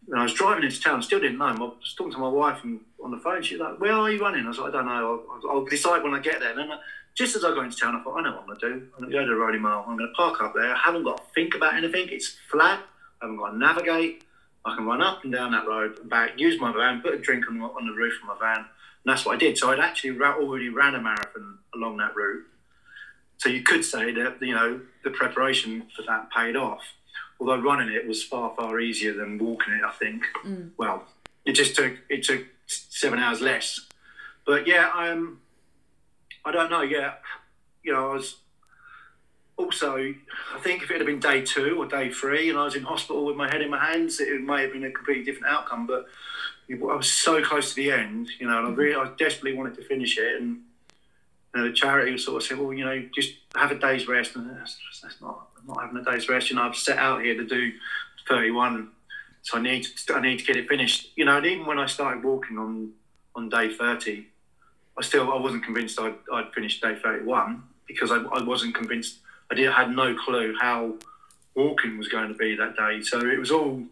[0.08, 1.02] and I was driving into town.
[1.02, 1.46] Still didn't know.
[1.46, 3.44] I was talking to my wife and on the phone.
[3.44, 5.24] She's like, "Where are you running?" I was like, "I don't know.
[5.30, 6.80] I'll, I'll decide when I get there." And then, uh,
[7.14, 8.74] just as I go into town, I thought, "I know what I'm going to do.
[8.96, 9.86] I'm going to go to the Rowley Mile.
[9.88, 10.74] I'm going to park up there.
[10.74, 12.08] I haven't got to think about anything.
[12.10, 12.80] It's flat.
[13.22, 14.24] I haven't got to navigate.
[14.66, 16.40] I can run up and down that road and back.
[16.40, 17.02] Use my van.
[17.02, 19.58] Put a drink on, on the roof of my van." And that's what I did.
[19.58, 22.46] So I'd actually already ran a marathon along that route.
[23.38, 26.82] So you could say that you know the preparation for that paid off.
[27.40, 30.24] Although running it was far far easier than walking it, I think.
[30.46, 30.72] Mm.
[30.78, 31.04] Well,
[31.46, 33.82] it just took it took seven hours less.
[34.46, 35.40] But yeah, I um,
[36.46, 36.82] I don't know.
[36.82, 37.14] Yeah,
[37.84, 38.38] you know, I was
[39.56, 39.98] also.
[39.98, 42.84] I think if it had been day two or day three, and I was in
[42.84, 45.86] hospital with my head in my hands, it may have been a completely different outcome.
[45.86, 46.06] But
[46.70, 49.76] I was so close to the end, you know, and I really, I desperately wanted
[49.76, 50.62] to finish it, and
[51.56, 54.36] Uh, the charity sort of said, well, you know, just have a day's rest.
[54.36, 56.50] And that's, that's not, I'm not having a day's rest.
[56.50, 57.72] You know, I've set out here to do
[58.28, 58.90] 31,
[59.42, 61.12] so I need to, I need to get it finished.
[61.16, 62.92] You know, and even when I started walking on
[63.36, 64.26] on day 30,
[64.98, 69.20] I still I wasn't convinced I'd, I'd finished day 31 because I, I wasn't convinced.
[69.50, 70.96] I did had no clue how
[71.56, 73.02] walking was going to be that day.
[73.02, 73.84] So it was all,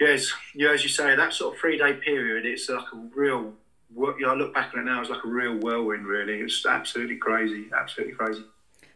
[0.00, 2.46] yes, yeah, as you say, that sort of three day period.
[2.46, 3.54] It's like a real
[3.94, 6.34] you know, I look back on it now, it's like a real whirlwind, really.
[6.40, 8.44] It's absolutely crazy, absolutely crazy.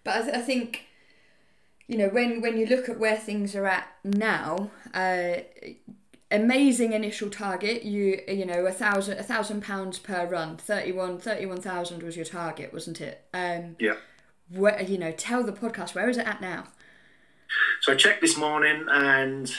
[0.05, 0.87] But I, th- I think,
[1.89, 5.37] you know, when, when you look at where things are at now, uh,
[6.35, 7.85] amazing initial target.
[7.85, 10.57] You you know a thousand a thousand pounds per run.
[10.57, 13.25] 31 31,000 was your target, wasn't it?
[13.33, 13.95] Um, yeah.
[14.51, 16.65] Where you know, tell the podcast where is it at now?
[17.81, 19.51] So I checked this morning, and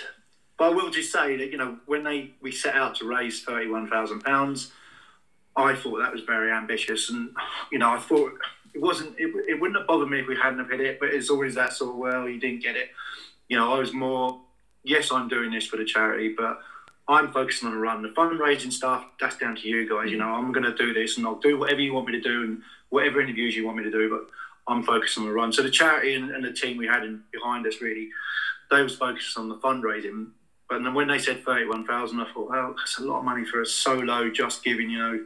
[0.58, 3.43] but I will just say that you know when they we set out to raise
[3.43, 4.71] thirty one thousand pounds
[5.56, 7.30] I thought that was very ambitious, and
[7.72, 8.34] you know, I thought
[8.74, 9.18] it wasn't.
[9.18, 11.56] It, it wouldn't have bothered me if we hadn't have hit it, but it's always
[11.56, 12.89] that sort of well, you didn't get it.
[13.48, 14.41] You know, I was more.
[14.84, 16.60] Yes, I'm doing this for the charity, but
[17.08, 18.04] I'm focusing on the run.
[18.04, 20.12] The fundraising stuff, that's down to you guys.
[20.12, 20.28] You mm-hmm.
[20.28, 22.44] know, I'm going to do this, and I'll do whatever you want me to do,
[22.44, 24.10] and whatever interviews you want me to do.
[24.10, 24.30] But
[24.72, 25.54] I'm focused on the run.
[25.54, 28.10] So the charity and, and the team we had in, behind us really,
[28.72, 30.30] they was focused on the fundraising.
[30.70, 33.62] But then when they said 31,000, I thought, well, that's a lot of money for
[33.62, 35.20] a solo just giving, you know,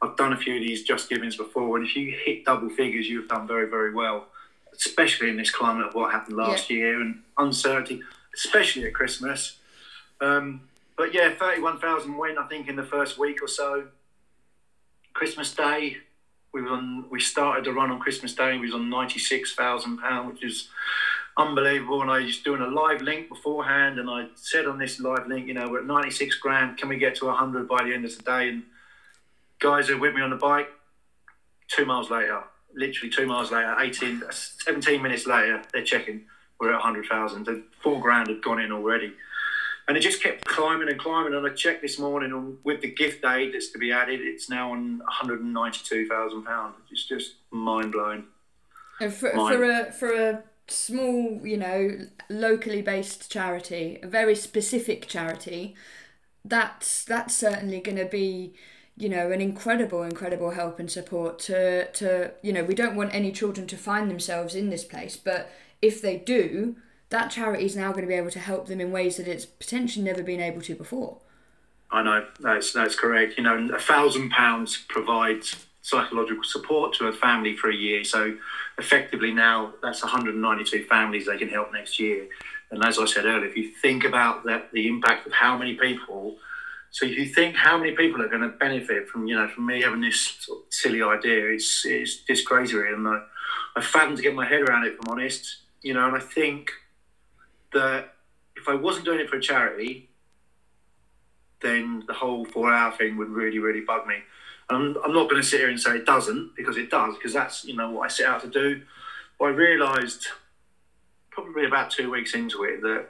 [0.00, 3.08] I've done a few of these just givings before, and if you hit double figures,
[3.08, 4.26] you've done very, very well,
[4.74, 6.76] especially in this climate of what happened last yeah.
[6.76, 8.02] year and uncertainty,
[8.34, 9.58] especially at Christmas.
[10.20, 10.62] Um,
[10.96, 13.88] but yeah, 31,000 went, I think, in the first week or so.
[15.14, 15.96] Christmas Day,
[16.52, 20.44] we were on, we started to run on Christmas Day, we was on £96,000, which
[20.44, 20.68] is
[21.36, 22.02] unbelievable.
[22.02, 25.48] And I was doing a live link beforehand, and I said on this live link,
[25.48, 28.16] you know, we're at 96 grand, can we get to 100 by the end of
[28.16, 28.48] the day?
[28.50, 28.62] And
[29.60, 30.68] guys are with me on the bike.
[31.68, 32.42] Two miles later,
[32.74, 36.24] literally two miles later, 18, 17 minutes later, they're checking.
[36.58, 37.44] We're at 100,000.
[37.44, 39.12] The four grand had gone in already.
[39.86, 41.34] And it just kept climbing and climbing.
[41.34, 44.50] And I checked this morning and with the gift aid that's to be added, it's
[44.50, 46.72] now on £192,000.
[46.90, 48.24] It's just mind blowing.
[49.00, 55.06] And for, for a for a small, you know, locally based charity, a very specific
[55.06, 55.74] charity,
[56.44, 58.54] that's that's certainly going to be
[58.98, 63.14] you know an incredible incredible help and support to to you know we don't want
[63.14, 66.76] any children to find themselves in this place but if they do
[67.10, 69.46] that charity is now going to be able to help them in ways that it's
[69.46, 71.18] potentially never been able to before.
[71.90, 73.38] I know that's that's correct.
[73.38, 78.36] You know a thousand pounds provides psychological support to a family for a year so
[78.76, 82.26] effectively now that's 192 families they can help next year.
[82.70, 85.74] And as i said earlier if you think about that the impact of how many
[85.74, 86.36] people
[86.98, 89.66] so if you think how many people are going to benefit from, you know, from
[89.66, 92.92] me having this sort of silly idea, it's it's just crazy, really.
[92.92, 93.22] and I,
[93.76, 94.94] I fathomed to get my head around it.
[94.94, 96.72] If I'm honest, you know, and I think
[97.72, 98.14] that
[98.56, 100.08] if I wasn't doing it for a charity,
[101.60, 104.16] then the whole four-hour thing would really, really bug me.
[104.68, 107.32] I'm, I'm not going to sit here and say it doesn't because it does, because
[107.32, 108.82] that's you know what I set out to do.
[109.38, 110.26] But I realised
[111.30, 113.06] probably about two weeks into it that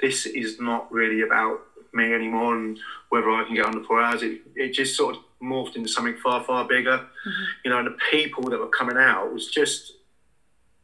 [0.00, 1.60] this is not really about
[1.98, 2.78] me anymore and
[3.10, 4.22] whether I can get under four hours.
[4.22, 6.98] It, it just sort of morphed into something far, far bigger.
[6.98, 7.44] Mm-hmm.
[7.64, 9.92] You know, and the people that were coming out was just,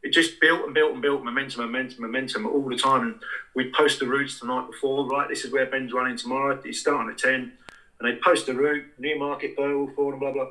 [0.03, 3.01] it just built and built and built momentum, momentum, momentum all the time.
[3.01, 3.15] And
[3.55, 5.27] we'd post the routes the night before, right?
[5.27, 6.59] This is where Ben's running tomorrow.
[6.63, 7.53] He's starting at 10.
[7.99, 10.49] And they'd post the route, Newmarket, Burwell, Ford, and blah, blah.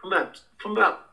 [0.00, 1.10] From about, from about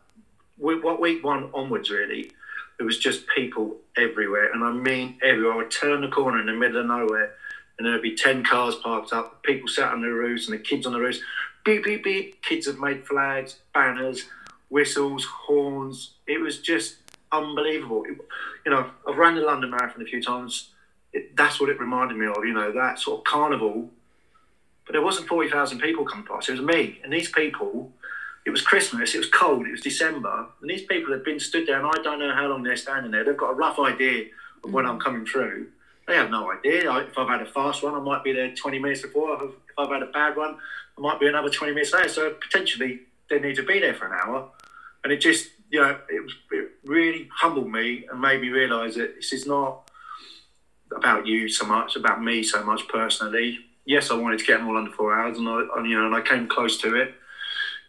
[0.57, 2.31] what week one onwards, really,
[2.77, 4.51] there was just people everywhere.
[4.51, 5.53] And I mean everywhere.
[5.53, 7.33] I would turn the corner in the middle of nowhere
[7.79, 10.85] and there'd be 10 cars parked up, people sat on the roofs and the kids
[10.85, 11.19] on the roofs.
[11.63, 12.43] Beep, beep, beep.
[12.43, 14.25] Kids have made flags, banners,
[14.67, 16.11] whistles, horns.
[16.27, 16.97] It was just
[17.31, 18.03] unbelievable.
[18.03, 18.17] It,
[18.65, 20.69] you know, I've ran the London Marathon a few times.
[21.13, 23.89] It, that's what it reminded me of, you know, that sort of carnival.
[24.85, 26.49] But there wasn't 40,000 people coming past.
[26.49, 26.99] It was me.
[27.03, 27.93] And these people,
[28.45, 30.47] it was Christmas, it was cold, it was December.
[30.59, 33.11] And these people had been stood there, and I don't know how long they're standing
[33.11, 33.23] there.
[33.23, 34.25] They've got a rough idea
[34.65, 34.89] of when mm.
[34.89, 35.67] I'm coming through
[36.09, 36.91] they have no idea.
[36.97, 39.41] If I've had a fast one, I might be there 20 minutes before.
[39.43, 40.57] If I've had a bad one,
[40.97, 42.09] I might be another 20 minutes later.
[42.09, 44.49] So potentially they need to be there for an hour.
[45.03, 48.95] And it just, you know, it, was, it really humbled me and made me realise
[48.95, 49.89] that this is not
[50.95, 53.59] about you so much, about me so much personally.
[53.85, 56.07] Yes, I wanted to get them all under four hours, and I, and, you know,
[56.07, 57.13] and I came close to it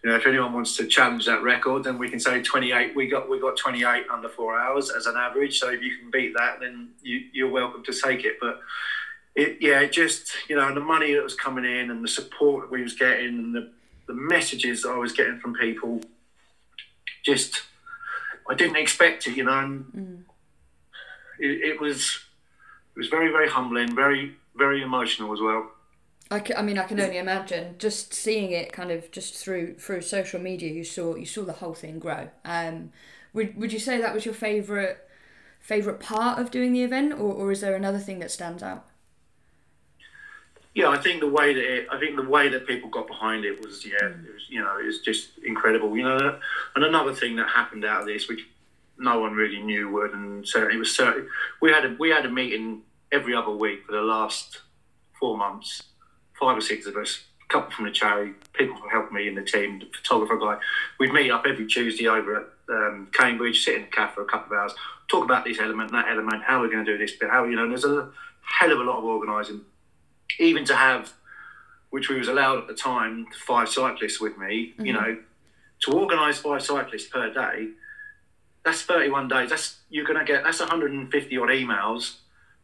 [0.02, 2.96] you know, if anyone wants to challenge that record, then we can say 28.
[2.96, 5.58] We got we got 28 under four hours as an average.
[5.58, 8.38] So if you can beat that, then you, you're welcome to take it.
[8.40, 8.60] But
[9.34, 12.70] it, yeah, it just you know, the money that was coming in and the support
[12.70, 13.70] we was getting and the
[14.06, 16.00] the messages I was getting from people,
[17.22, 17.62] just
[18.48, 19.36] I didn't expect it.
[19.36, 20.22] You know, and mm.
[21.38, 22.20] it, it was
[22.96, 25.70] it was very very humbling, very very emotional as well.
[26.30, 29.74] I, c- I mean I can only imagine just seeing it kind of just through
[29.74, 32.92] through social media you saw you saw the whole thing grow um
[33.32, 35.08] would, would you say that was your favorite
[35.60, 38.86] favorite part of doing the event or, or is there another thing that stands out
[40.74, 43.44] yeah I think the way that it, I think the way that people got behind
[43.44, 44.24] it was yeah mm.
[44.24, 46.38] it was you know it was just incredible you know
[46.76, 48.46] and another thing that happened out of this which
[48.98, 51.26] no one really knew would and so it was certainly
[51.60, 54.60] we had a we had a meeting every other week for the last
[55.18, 55.82] four months
[56.40, 59.34] five or six of us, a couple from the charity, people who helped me in
[59.34, 60.58] the team, the photographer guy.
[60.98, 64.26] We'd meet up every Tuesday over at um, Cambridge, sit in the cafe for a
[64.26, 64.72] couple of hours,
[65.08, 67.56] talk about this element, that element, how we're going to do this bit, how, you
[67.56, 68.08] know, there's a
[68.42, 69.60] hell of a lot of organising.
[70.38, 71.12] Even to have,
[71.90, 74.86] which we was allowed at the time, five cyclists with me, mm-hmm.
[74.86, 75.18] you know,
[75.82, 77.68] to organise five cyclists per day,
[78.64, 79.50] that's 31 days.
[79.50, 82.16] That's you're going to get that's 150 odd emails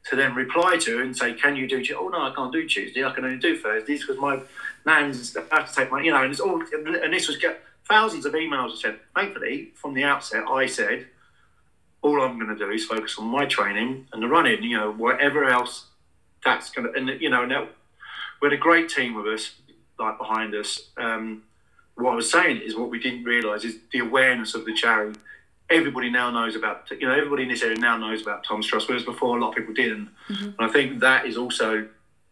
[0.09, 1.95] to then reply to and say, "Can you do?" Tuesday?
[1.95, 3.05] Oh no, I can't do Tuesday.
[3.05, 4.41] I can only do Thursdays because my
[4.85, 6.63] nan's I have to take my, you know, and it's all.
[6.73, 8.73] And this was get thousands of emails.
[8.73, 11.07] I said, thankfully, from the outset, I said,
[12.03, 14.63] all I'm going to do is focus on my training and the running.
[14.63, 15.87] You know, whatever else
[16.45, 17.69] that's going to, and you know, now
[18.41, 19.55] we had a great team with us,
[19.99, 20.91] like behind us.
[20.97, 21.43] Um,
[21.97, 25.19] what I was saying is, what we didn't realise is the awareness of the charity
[25.69, 28.89] everybody now knows about you know everybody in this area now knows about Tom's Trust,
[28.89, 30.09] whereas before a lot of people didn't.
[30.29, 30.45] Mm-hmm.
[30.45, 31.87] And I think that is also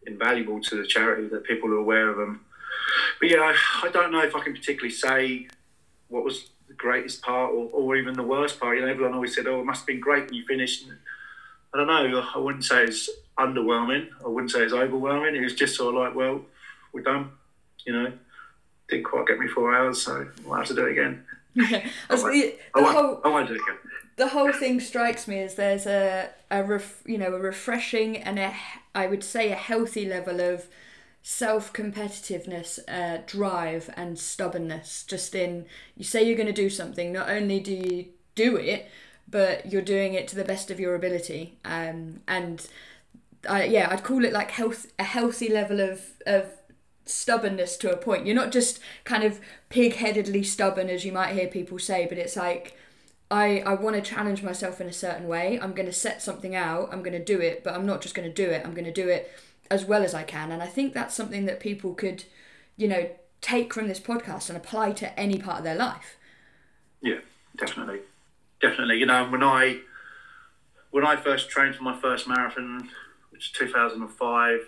[0.07, 2.45] invaluable to the charity that people are aware of them.
[3.21, 5.49] But yeah, I, I don't know if I can particularly say
[6.09, 8.77] what was the greatest part or, or even the worst part.
[8.77, 10.87] You know, everyone always said, "Oh, it must have been great when you finished."
[11.73, 12.25] I don't know.
[12.35, 14.07] I wouldn't say it's underwhelming.
[14.25, 15.35] I wouldn't say it's overwhelming.
[15.35, 16.43] It was just sort of like, well,
[16.93, 17.31] we're done.
[17.85, 18.13] You know,
[18.89, 21.25] didn't quite get me four hours, so I'll have to do it again
[21.71, 23.79] Yeah, the, the I won't, whole I won't do it again.
[24.17, 28.39] the whole thing strikes me as there's a a ref, you know a refreshing and
[28.39, 28.55] a
[28.95, 30.67] I would say a healthy level of
[31.23, 35.05] self competitiveness, uh, drive, and stubbornness.
[35.05, 38.89] Just in you say you're going to do something, not only do you do it,
[39.29, 41.59] but you're doing it to the best of your ability.
[41.65, 42.67] Um, and
[43.49, 46.47] I, yeah, I'd call it like health a healthy level of of
[47.07, 48.27] stubbornness to a point.
[48.27, 52.37] You're not just kind of pig-headedly stubborn as you might hear people say, but it's
[52.37, 52.77] like
[53.31, 55.59] I, I want to challenge myself in a certain way.
[55.61, 56.89] I'm going to set something out.
[56.93, 58.63] I'm going to do it, but I'm not just going to do it.
[58.65, 59.33] I'm going to do it
[59.71, 60.53] as well as I can.
[60.53, 62.25] And I think that's something that people could,
[62.77, 66.17] you know, take from this podcast and apply to any part of their life.
[67.01, 67.21] Yeah,
[67.57, 68.01] definitely,
[68.61, 68.99] definitely.
[68.99, 69.81] You know, when I
[70.91, 72.89] when I first trained for my first marathon,
[73.31, 74.61] which was 2005,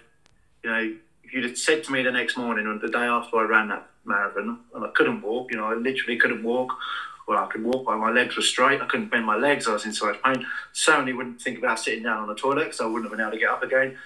[0.65, 0.97] you know,
[1.27, 3.69] if you'd have said to me the next morning or the day after I ran
[3.69, 6.73] that marathon, and I couldn't walk, you know, I literally couldn't walk.
[7.27, 8.81] Well, I could walk, but my legs were straight.
[8.81, 9.67] I couldn't bend my legs.
[9.67, 10.47] I was in so much pain.
[10.73, 13.33] Certainly wouldn't think about sitting down on the toilet because I wouldn't have been able
[13.33, 13.99] to get up again.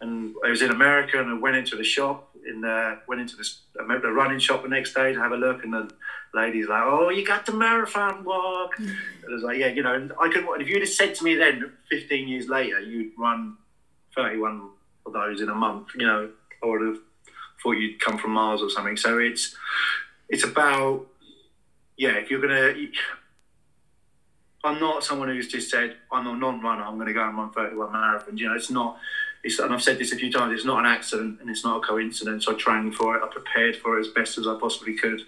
[0.00, 3.34] And I was in America and I went into the shop, in the, went into
[3.34, 5.64] this, I remember the running shop the next day to have a look.
[5.64, 5.90] And the
[6.32, 8.76] lady's like, oh, you got the marathon walk.
[8.76, 8.84] Hmm.
[8.84, 11.24] And I was like, yeah, you know, and I could, if you'd have said to
[11.24, 13.56] me then, 15 years later, you'd run
[14.14, 14.70] 31
[15.04, 16.30] of those in a month, you know,
[16.62, 16.98] I would have
[17.62, 18.96] thought you'd come from Mars or something.
[18.96, 19.54] So it's,
[20.28, 21.06] it's about,
[21.96, 22.74] yeah, if you're gonna,
[24.64, 26.82] I'm not someone who's just said I'm a non-runner.
[26.82, 28.38] I'm going to go and run 31 marathons.
[28.38, 28.98] You know, it's not.
[29.44, 30.52] It's, and I've said this a few times.
[30.52, 32.48] It's not an accident, and it's not a coincidence.
[32.48, 33.22] I trained for it.
[33.22, 35.22] I prepared for it as best as I possibly could,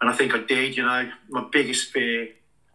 [0.00, 0.76] and I think I did.
[0.76, 2.28] You know, my biggest fear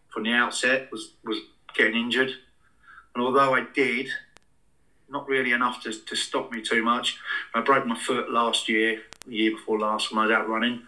[0.10, 1.38] from the outset was was
[1.76, 2.32] getting injured,
[3.16, 4.10] and although I did,
[5.12, 7.18] not really enough to, to stop me too much.
[7.54, 10.84] I broke my foot last year, the year before last, when I was out running.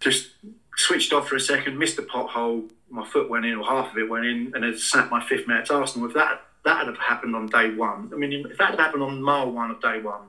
[0.00, 0.30] Just
[0.76, 3.98] switched off for a second, missed the pothole, my foot went in, or half of
[3.98, 6.04] it went in, and it snapped my fifth metatarsal.
[6.06, 9.22] If that that had happened on day one, I mean, if that had happened on
[9.22, 10.22] mile one of day one,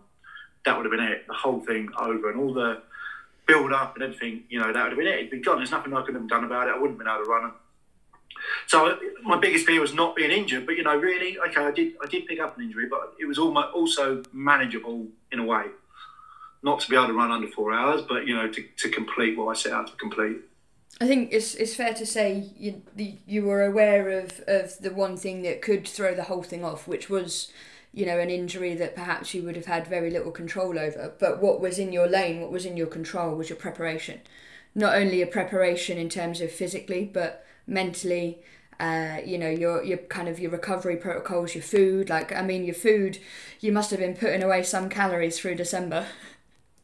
[0.66, 1.26] that would have been it.
[1.28, 2.82] The whole thing over, and all the
[3.48, 5.16] build up and everything, you know, that would have been it.
[5.16, 5.58] It'd been gone.
[5.58, 6.72] There's nothing I could have done about it.
[6.72, 7.52] I wouldn't have been able to run.
[8.66, 11.94] So my biggest fear was not being injured, but you know, really, okay, I did,
[12.04, 15.66] I did pick up an injury, but it was almost also manageable in a way.
[16.64, 19.38] Not to be able to run under four hours, but you know, to, to complete
[19.38, 20.38] what I set out to complete.
[21.00, 22.82] I think it's it's fair to say you
[23.28, 26.88] you were aware of, of the one thing that could throw the whole thing off,
[26.88, 27.52] which was,
[27.94, 31.14] you know, an injury that perhaps you would have had very little control over.
[31.20, 34.22] But what was in your lane, what was in your control, was your preparation.
[34.74, 38.40] Not only a preparation in terms of physically, but mentally.
[38.80, 42.10] Uh, you know your your kind of your recovery protocols, your food.
[42.10, 43.20] Like I mean, your food,
[43.60, 46.06] you must have been putting away some calories through December.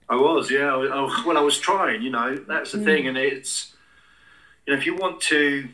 [0.10, 0.76] I was, yeah.
[0.76, 2.02] I, I, well, I was trying.
[2.02, 3.74] You know, that's the thing, and it's
[4.66, 5.68] you know, if you want to,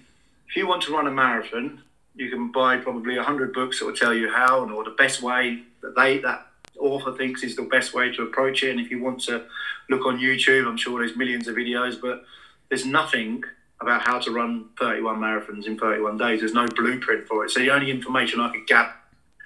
[0.49, 1.81] if you want to run a marathon,
[2.15, 4.91] you can buy probably a hundred books that will tell you how and or the
[4.91, 8.71] best way that they that author thinks is the best way to approach it.
[8.71, 9.45] And if you want to
[9.89, 12.23] look on YouTube, I'm sure there's millions of videos, but
[12.69, 13.43] there's nothing
[13.81, 16.41] about how to run 31 marathons in 31 days.
[16.41, 17.51] There's no blueprint for it.
[17.51, 18.91] So the only information I could get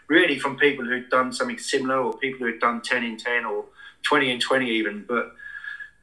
[0.08, 3.66] really from people who'd done something similar or people who'd done 10 in 10 or
[4.04, 5.06] 20 in 20 even.
[5.08, 5.34] But,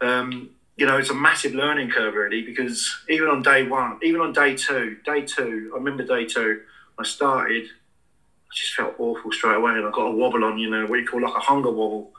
[0.00, 4.20] um, you know, it's a massive learning curve really because even on day one, even
[4.20, 6.62] on day two, day two, I remember day two,
[6.98, 10.70] I started, I just felt awful straight away and I got a wobble on, you
[10.70, 12.12] know, what you call like a hunger wobble.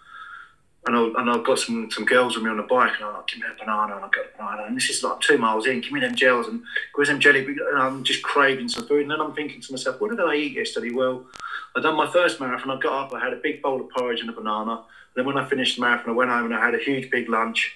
[0.87, 3.13] And, I, and I've got some, some girls with me on the bike, and I'm
[3.13, 4.63] like, give me a banana, and I got a banana.
[4.67, 6.63] And this is like two miles in, give me them gels, and
[6.95, 7.45] where's them jelly?
[7.45, 9.03] And I'm just craving some food.
[9.03, 10.89] And then I'm thinking to myself, what did I eat yesterday?
[10.89, 11.25] Well,
[11.75, 12.71] I done my first marathon.
[12.71, 14.83] I got up, I had a big bowl of porridge and a banana.
[15.15, 17.29] Then when I finished the marathon, I went home and I had a huge big
[17.29, 17.75] lunch.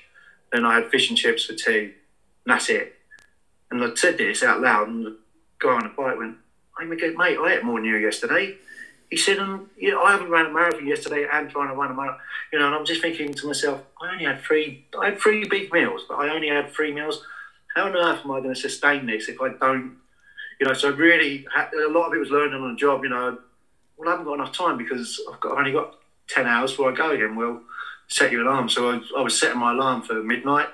[0.51, 1.79] Then I had fish and chips for tea.
[1.79, 1.93] And
[2.47, 2.95] that's it.
[3.69, 5.17] And I said this out loud, and the
[5.59, 6.37] guy on the bike went,
[6.79, 8.57] "Hey, mate, I ate more than you yesterday."
[9.09, 11.91] He said, um, you know, I haven't ran a marathon yesterday and trying to run
[11.91, 12.19] a marathon.
[12.51, 15.47] You know, and I'm just thinking to myself, I only had three, I had three
[15.47, 17.23] big meals, but I only had three meals.
[17.75, 19.97] How on earth am I going to sustain this if I don't,
[20.59, 20.73] you know?
[20.73, 23.03] So really, a lot of it was learning on the job.
[23.03, 23.37] You know,
[23.97, 25.95] well, I haven't got enough time because I've got I've only got
[26.27, 27.35] ten hours before I go again.
[27.35, 27.61] Well,
[28.07, 28.69] set your alarm.
[28.69, 30.69] So I, I was setting my alarm for midnight.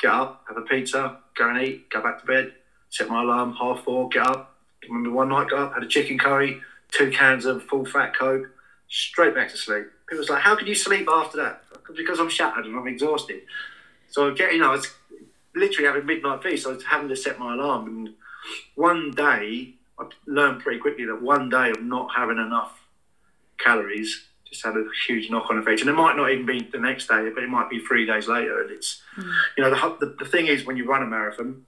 [0.00, 2.52] Get up, have a pizza, go and eat, go back to bed.
[2.88, 4.08] Set my alarm half four.
[4.08, 4.56] Get up.
[4.88, 6.60] Remember one night, got up, had a chicken curry
[6.90, 8.50] two cans of full fat coke,
[8.88, 9.86] straight back to sleep.
[10.08, 11.62] People was like, "How can you sleep after that?"
[11.96, 13.42] Because I'm shattered and I'm exhausted.
[14.08, 14.92] So I get, you know, it's
[15.54, 16.66] literally having midnight feast.
[16.66, 18.14] I was having to set my alarm, and
[18.74, 22.80] one day I learned pretty quickly that one day of not having enough
[23.58, 25.80] calories just had a huge knock-on effect.
[25.80, 28.26] And it might not even be the next day, but it might be three days
[28.26, 28.62] later.
[28.62, 29.32] And it's, mm.
[29.56, 31.64] you know, the, the the thing is when you run a marathon,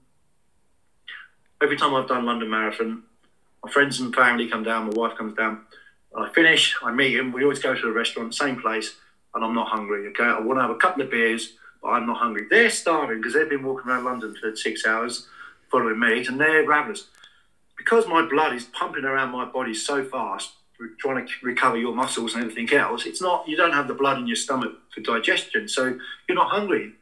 [1.61, 3.03] every time I've done London Marathon,
[3.63, 5.61] my friends and family come down, my wife comes down.
[6.15, 7.31] I finish, I meet him.
[7.31, 8.95] We always go to a restaurant, same place,
[9.33, 10.07] and I'm not hungry.
[10.09, 12.45] Okay, I want to have a couple of beers, but I'm not hungry.
[12.49, 15.27] They're starving because they've been walking around London for six hours
[15.71, 17.07] following me, and they're ravenous.
[17.77, 20.51] Because my blood is pumping around my body so fast,
[20.99, 23.47] trying to recover your muscles and everything else, it's not.
[23.47, 25.97] You don't have the blood in your stomach for digestion, so
[26.27, 26.93] you're not hungry.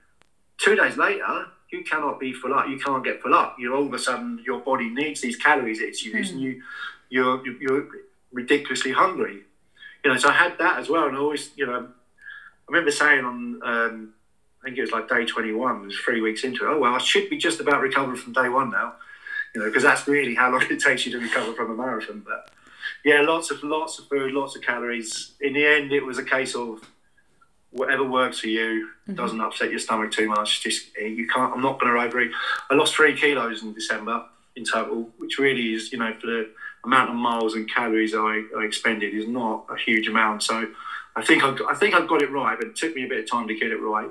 [0.57, 2.67] Two days later, you cannot be full up.
[2.67, 3.55] You can't get full up.
[3.57, 6.33] You all of a sudden your body needs these calories it's used, mm.
[6.33, 6.61] and you
[7.09, 7.87] you're you're
[8.31, 9.41] ridiculously hungry.
[10.03, 11.87] You know, so I had that as well, and I always, you know, I
[12.67, 14.13] remember saying on, um,
[14.61, 16.69] I think it was like day 21, it was three weeks into it.
[16.69, 18.95] Oh well, I should be just about recovered from day one now,
[19.53, 22.23] you know, because that's really how long it takes you to recover from a marathon.
[22.25, 22.51] But
[23.05, 25.33] yeah, lots of lots of food, lots of calories.
[25.39, 26.81] In the end, it was a case of
[27.71, 29.15] whatever works for you mm-hmm.
[29.15, 30.61] doesn't upset your stomach too much.
[30.61, 31.53] Just eh, you can't.
[31.53, 32.31] I'm not going to overeat.
[32.69, 36.49] I lost three kilos in December in total, which really is you know for the
[36.83, 40.43] amount of miles and calories I, I expended is not a huge amount.
[40.43, 40.67] So
[41.15, 43.19] I think I, I think I've got it right, but it took me a bit
[43.19, 44.09] of time to get it right.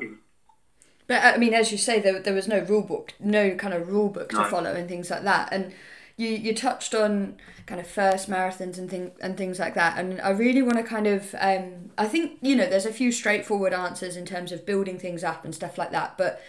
[1.06, 3.88] But I mean, as you say, there, there was no rule book, no kind of
[3.88, 4.44] rule book to no.
[4.44, 5.48] follow and things like that.
[5.52, 5.72] And
[6.20, 9.98] you, you touched on kind of first marathons and thing and things like that.
[9.98, 13.10] And I really want to kind of um, I think you know there's a few
[13.10, 16.18] straightforward answers in terms of building things up and stuff like that.
[16.18, 16.42] But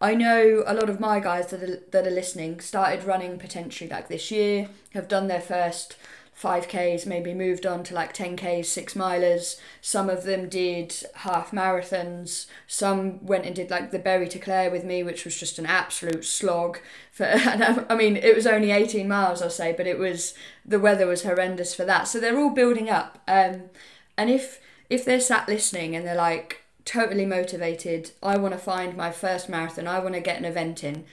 [0.00, 3.90] I know a lot of my guys that are, that are listening started running potentially
[3.90, 5.96] like this year, have done their first
[6.40, 9.60] 5Ks, maybe moved on to like 10Ks, six milers.
[9.80, 12.46] Some of them did half marathons.
[12.66, 15.66] Some went and did like the Bury to Clare with me, which was just an
[15.66, 16.78] absolute slog.
[17.10, 20.34] For and I mean, it was only 18 miles, I'll say, but it was
[20.64, 22.06] the weather was horrendous for that.
[22.06, 23.18] So they're all building up.
[23.26, 23.70] Um,
[24.16, 28.12] and if if they're sat listening and they're like, totally motivated.
[28.22, 29.86] I want to find my first marathon.
[29.86, 31.04] I want to get an event in.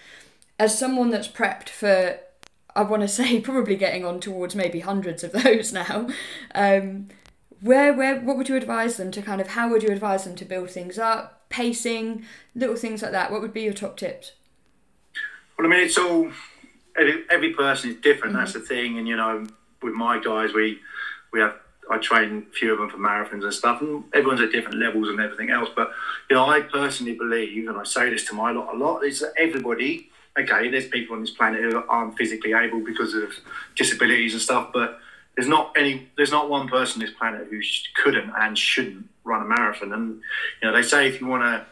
[0.57, 2.17] As someone that's prepped for,
[2.75, 6.09] I want to say, probably getting on towards maybe hundreds of those now.
[6.53, 7.09] Um,
[7.61, 9.49] where, where, what would you advise them to kind of?
[9.49, 13.31] How would you advise them to build things up, pacing, little things like that?
[13.31, 14.33] What would be your top tips?
[15.57, 16.31] Well, I mean, it's all
[16.97, 18.33] every, every person is different.
[18.35, 18.43] Mm-hmm.
[18.43, 19.47] That's the thing, and you know,
[19.81, 20.79] with my guys, we
[21.31, 21.55] we have
[21.89, 25.07] I train a few of them for marathons and stuff, and everyone's at different levels
[25.07, 25.69] and everything else.
[25.75, 25.91] But
[26.29, 29.21] you know, I personally believe, and I say this to my lot a lot, is
[29.21, 30.09] that everybody.
[30.37, 33.31] Okay, there's people on this planet who aren't physically able because of
[33.75, 34.99] disabilities and stuff, but
[35.35, 36.09] there's not any.
[36.17, 37.61] There's not one person on this planet who
[38.03, 39.93] couldn't and shouldn't run a marathon.
[39.93, 40.21] And
[40.61, 41.65] you know, they say if you want to,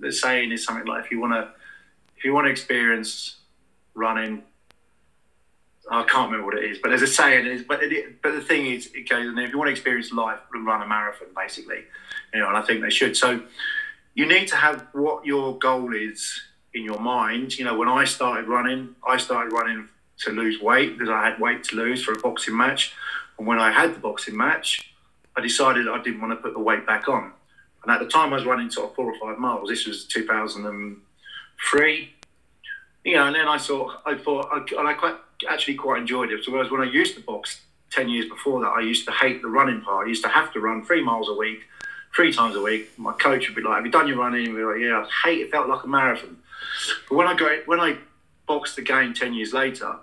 [0.00, 1.48] the saying is something like if you want to,
[2.16, 3.36] if you want to experience
[3.94, 4.42] running
[5.90, 7.64] I can't remember what it is, but there's a saying.
[7.66, 10.38] But it, but the thing is, it goes, and if you want to experience life,
[10.54, 11.84] run a marathon, basically.
[12.32, 13.16] You know, and I think they should.
[13.16, 13.42] So
[14.14, 16.40] you need to have what your goal is
[16.74, 17.58] in your mind.
[17.58, 21.40] You know, when I started running, I started running to lose weight because I had
[21.40, 22.92] weight to lose for a boxing match.
[23.38, 24.92] And when I had the boxing match,
[25.36, 27.32] I decided I didn't want to put the weight back on.
[27.82, 29.68] And at the time, I was running sort of four or five miles.
[29.68, 32.12] This was 2003.
[33.04, 35.16] You know, and then I thought, I thought, and I quite
[35.48, 36.44] actually quite enjoyed it.
[36.44, 39.42] So whereas when I used to box ten years before that, I used to hate
[39.42, 40.06] the running part.
[40.06, 41.62] I used to have to run three miles a week,
[42.14, 42.96] three times a week.
[42.98, 45.08] My coach would be like, "Have you done your running?" And we like, "Yeah." I
[45.28, 45.50] hate it.
[45.50, 46.36] Felt like a marathon.
[47.08, 47.98] But when I got when I
[48.46, 49.96] boxed again ten years later,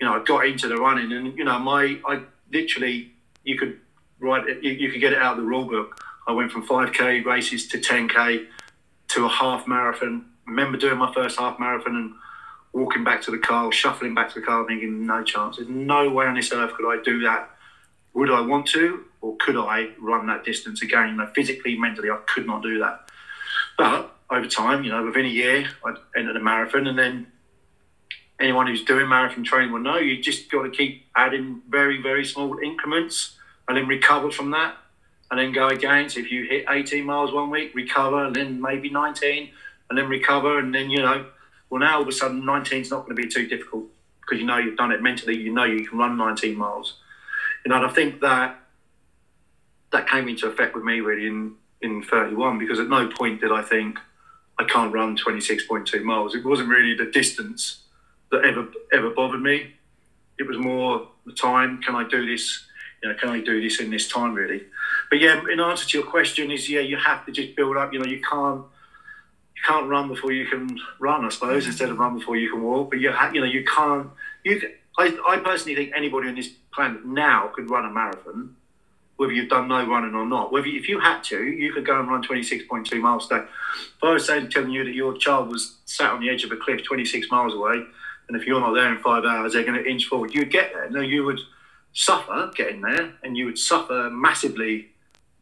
[0.00, 3.12] you know, I got into the running, and you know, my I literally
[3.44, 3.78] you could
[4.20, 6.00] write it, you, you could get it out of the rule book.
[6.26, 8.46] I went from 5k races to 10k
[9.08, 10.24] to a half marathon.
[10.46, 12.14] I remember doing my first half marathon and
[12.72, 15.56] walking back to the car, shuffling back to the car, thinking, no chance.
[15.56, 17.50] There's no way on this earth could I do that.
[18.14, 21.08] Would I want to, or could I run that distance again?
[21.08, 23.03] You know, physically, mentally, I could not do that.
[23.76, 27.26] But over time, you know, within a year, I entered a marathon, and then
[28.40, 32.24] anyone who's doing marathon training will know you just got to keep adding very, very
[32.24, 33.36] small increments,
[33.68, 34.76] and then recover from that,
[35.30, 36.08] and then go again.
[36.08, 39.50] So if you hit 18 miles one week, recover, and then maybe 19,
[39.88, 41.26] and then recover, and then you know
[41.74, 43.86] well, now all of a sudden, 19 is not going to be too difficult
[44.20, 45.36] because you know you've done it mentally.
[45.36, 46.98] You know you can run 19 miles.
[47.64, 48.60] You know, and I think that
[49.90, 51.52] that came into effect with me really
[51.82, 53.98] in 31 because at no point did I think
[54.58, 56.34] I can't run 26.2 miles.
[56.34, 57.80] It wasn't really the distance
[58.30, 59.74] that ever ever bothered me.
[60.38, 61.80] It was more the time.
[61.82, 62.64] Can I do this?
[63.02, 64.62] You know, can I do this in this time really?
[65.10, 67.92] But yeah, in answer to your question, is yeah, you have to just build up.
[67.92, 68.64] You know, you can't
[69.56, 72.62] you can't run before you can run, I suppose, instead of run before you can
[72.62, 72.90] walk.
[72.90, 74.08] But you, ha- you know, you can't.
[74.44, 74.60] You,
[74.98, 78.56] I, I personally think anybody on this planet now could run a marathon,
[79.16, 80.52] whether you've done no running or not.
[80.52, 83.28] Whether if you had to, you could go and run twenty six point two miles
[83.30, 83.36] a.
[83.36, 86.52] If I was saying telling you that your child was sat on the edge of
[86.52, 87.84] a cliff twenty six miles away,
[88.28, 90.34] And if you're not there in five hours, they're going to inch forward.
[90.34, 90.88] You'd get there.
[90.90, 91.40] No, you would
[91.92, 94.88] suffer getting there, and you would suffer massively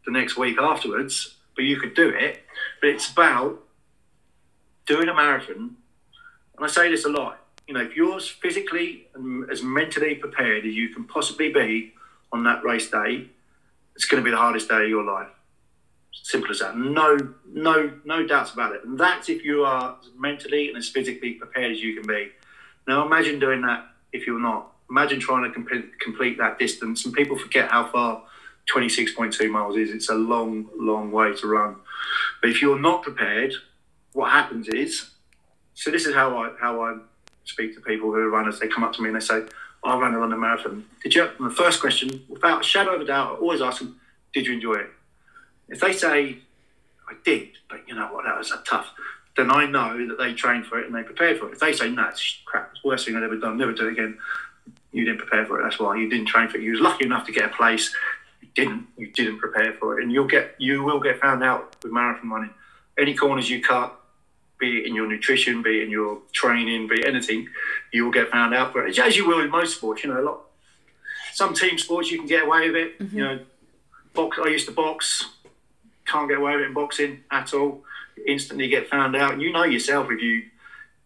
[0.05, 1.37] the next week afterwards.
[1.55, 2.43] But you could do it.
[2.81, 3.63] But it's about
[4.87, 5.77] doing a marathon.
[6.57, 7.39] And I say this a lot.
[7.69, 11.93] You know, if you're physically and as mentally prepared as you can possibly be
[12.33, 13.29] on that race day,
[13.95, 15.29] it's going to be the hardest day of your life.
[16.13, 16.77] Simple as that.
[16.77, 18.85] No, no, no doubts about it.
[18.85, 22.31] And that's if you are mentally and as physically prepared as you can be.
[22.87, 24.73] Now imagine doing that if you're not.
[24.91, 28.25] Imagine trying to complete, complete that distance, and people forget how far
[28.75, 29.91] 26.2 miles is.
[29.91, 31.77] It's a long, long way to run.
[32.41, 33.55] But if you're not prepared,
[34.13, 35.11] what happens is,
[35.75, 36.99] so this is how I how I
[37.45, 38.61] speak to people who are runners.
[38.61, 39.43] They come up to me and they say,
[39.85, 40.85] "I ran a London Marathon.
[41.03, 43.81] Did you?" And the first question, without a shadow of a doubt, I always ask
[43.81, 44.01] them,
[44.33, 44.91] "Did you enjoy it?"
[45.69, 46.39] If they say,
[47.09, 48.91] "I did," but you know what, that was tough,
[49.37, 51.53] then I know that they trained for it and they prepared for it.
[51.53, 52.71] If they say, "No, it's crap.
[52.73, 53.57] It's the worst thing I've ever done.
[53.57, 54.19] Never do it again,"
[54.93, 55.63] you didn't prepare for it.
[55.65, 56.63] That's why you didn't train for it.
[56.63, 57.95] You was lucky enough to get a place.
[58.43, 58.87] You didn't.
[58.97, 60.55] You didn't prepare for it, and you'll get.
[60.59, 62.51] You will get found out with marathon running.
[62.99, 63.99] Any corners you cut,
[64.63, 67.49] be it in your nutrition, be it in your training, be it anything,
[67.93, 68.97] you will get found out for it.
[68.97, 70.41] As you will in most sports, you know, a lot.
[71.33, 72.99] Some team sports you can get away with it.
[73.01, 73.19] Mm-hmm.
[73.19, 73.39] You know,
[74.15, 74.39] box.
[74.41, 75.31] I used to box.
[76.07, 77.83] Can't get away with it in boxing at all.
[78.27, 79.41] instantly get found out.
[79.41, 80.45] You know yourself if you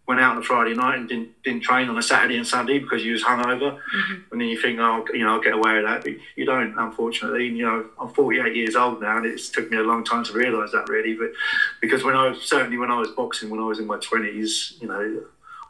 [0.07, 2.79] went out on a Friday night and didn't didn't train on a Saturday and Sunday
[2.79, 4.15] because you was hungover, mm-hmm.
[4.31, 6.05] and then you think, oh, you know, I'll get away with that.
[6.05, 7.49] But you don't, unfortunately.
[7.49, 10.25] And, you know, I'm 48 years old now, and it's took me a long time
[10.25, 11.15] to realise that, really.
[11.15, 11.33] But
[11.81, 14.81] because when I was certainly when I was boxing, when I was in my 20s,
[14.81, 15.23] you know,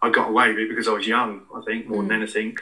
[0.02, 1.42] I got away with it because I was young.
[1.54, 2.08] I think more mm.
[2.08, 2.58] than anything.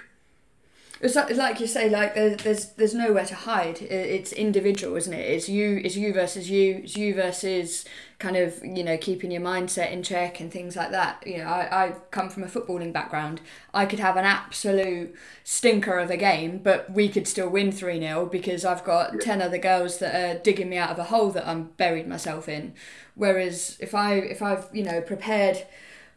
[1.01, 3.83] It's like, like you say, like there's, there's there's nowhere to hide.
[3.83, 5.29] It's individual, isn't it?
[5.29, 6.81] It's you, it's you versus you.
[6.85, 7.85] It's you versus
[8.25, 11.23] kind of you know keeping your mindset in check and things like that.
[11.27, 13.43] You know, I, I come from a footballing background.
[13.75, 15.15] I could have an absolute
[15.45, 19.21] stinker of a game, but we could still win three 0 because I've got yeah.
[19.21, 22.49] ten other girls that are digging me out of a hole that I'm buried myself
[22.49, 22.73] in.
[23.15, 25.67] Whereas if I if I've you know prepared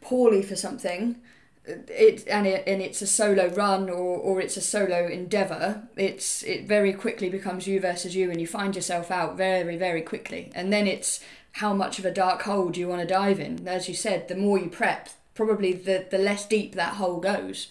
[0.00, 1.20] poorly for something
[1.66, 6.42] it and it and it's a solo run or, or it's a solo endeavor it's
[6.44, 10.50] it very quickly becomes you versus you and you find yourself out very very quickly
[10.54, 11.20] and then it's
[11.58, 14.28] how much of a dark hole do you want to dive in as you said
[14.28, 17.68] the more you prep probably the the less deep that hole goes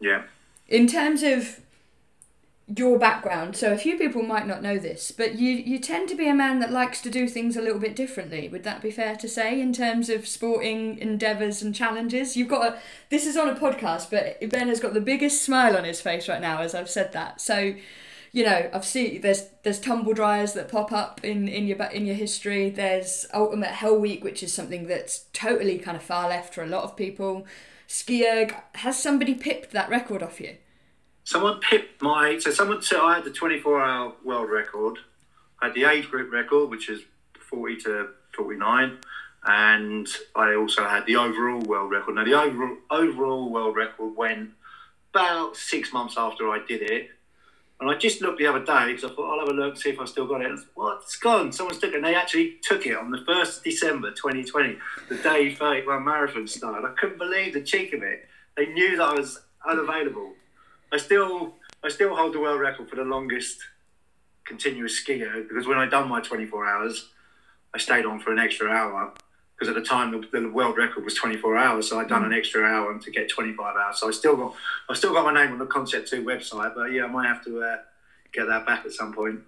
[0.00, 0.22] yeah
[0.68, 1.60] in terms of
[2.76, 3.56] your background.
[3.56, 6.34] So a few people might not know this, but you you tend to be a
[6.34, 8.48] man that likes to do things a little bit differently.
[8.48, 12.36] Would that be fair to say in terms of sporting endeavors and challenges?
[12.36, 12.78] You've got a
[13.08, 16.28] this is on a podcast, but Ben has got the biggest smile on his face
[16.28, 17.40] right now as I've said that.
[17.40, 17.74] So
[18.32, 22.06] you know, I've seen there's there's tumble dryers that pop up in in your in
[22.06, 22.70] your history.
[22.70, 26.66] There's Ultimate Hell Week, which is something that's totally kind of far left for a
[26.66, 27.46] lot of people.
[27.88, 30.56] SkiErg, has somebody pipped that record off you?
[31.30, 34.98] someone pipped my so someone said I had the 24 hour world record.
[35.60, 37.02] I had the age group record, which is
[37.38, 38.98] 40 to 49,
[39.44, 42.16] and I also had the overall world record.
[42.16, 44.50] Now the overall overall world record went
[45.14, 47.10] about six months after I did it.
[47.80, 49.88] And I just looked the other day because I thought I'll have a look, see
[49.88, 50.58] if I still got it.
[50.74, 51.00] What?
[51.02, 51.50] It's gone.
[51.50, 51.96] Someone's took it.
[51.96, 54.76] And they actually took it on the 1st of December 2020,
[55.08, 56.86] the day 31 marathon started.
[56.86, 58.28] I couldn't believe the cheek of it.
[58.56, 60.34] They knew that I was unavailable.
[60.92, 63.58] I still I still hold the world record for the longest
[64.44, 67.08] continuous SkiErg because when I done my 24 hours,
[67.72, 69.14] I stayed on for an extra hour
[69.60, 72.30] because at the time the, the world record was 24 hours, so I'd done an
[72.30, 72.38] mm.
[72.38, 73.98] extra hour to get 25 hours.
[73.98, 74.54] So I still got
[74.88, 77.44] I still got my name on the Concept Two website, but yeah, I might have
[77.44, 77.76] to uh,
[78.32, 79.40] get that back at some point.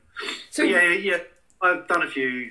[0.51, 1.19] So but yeah, yeah,
[1.63, 2.51] I've done a few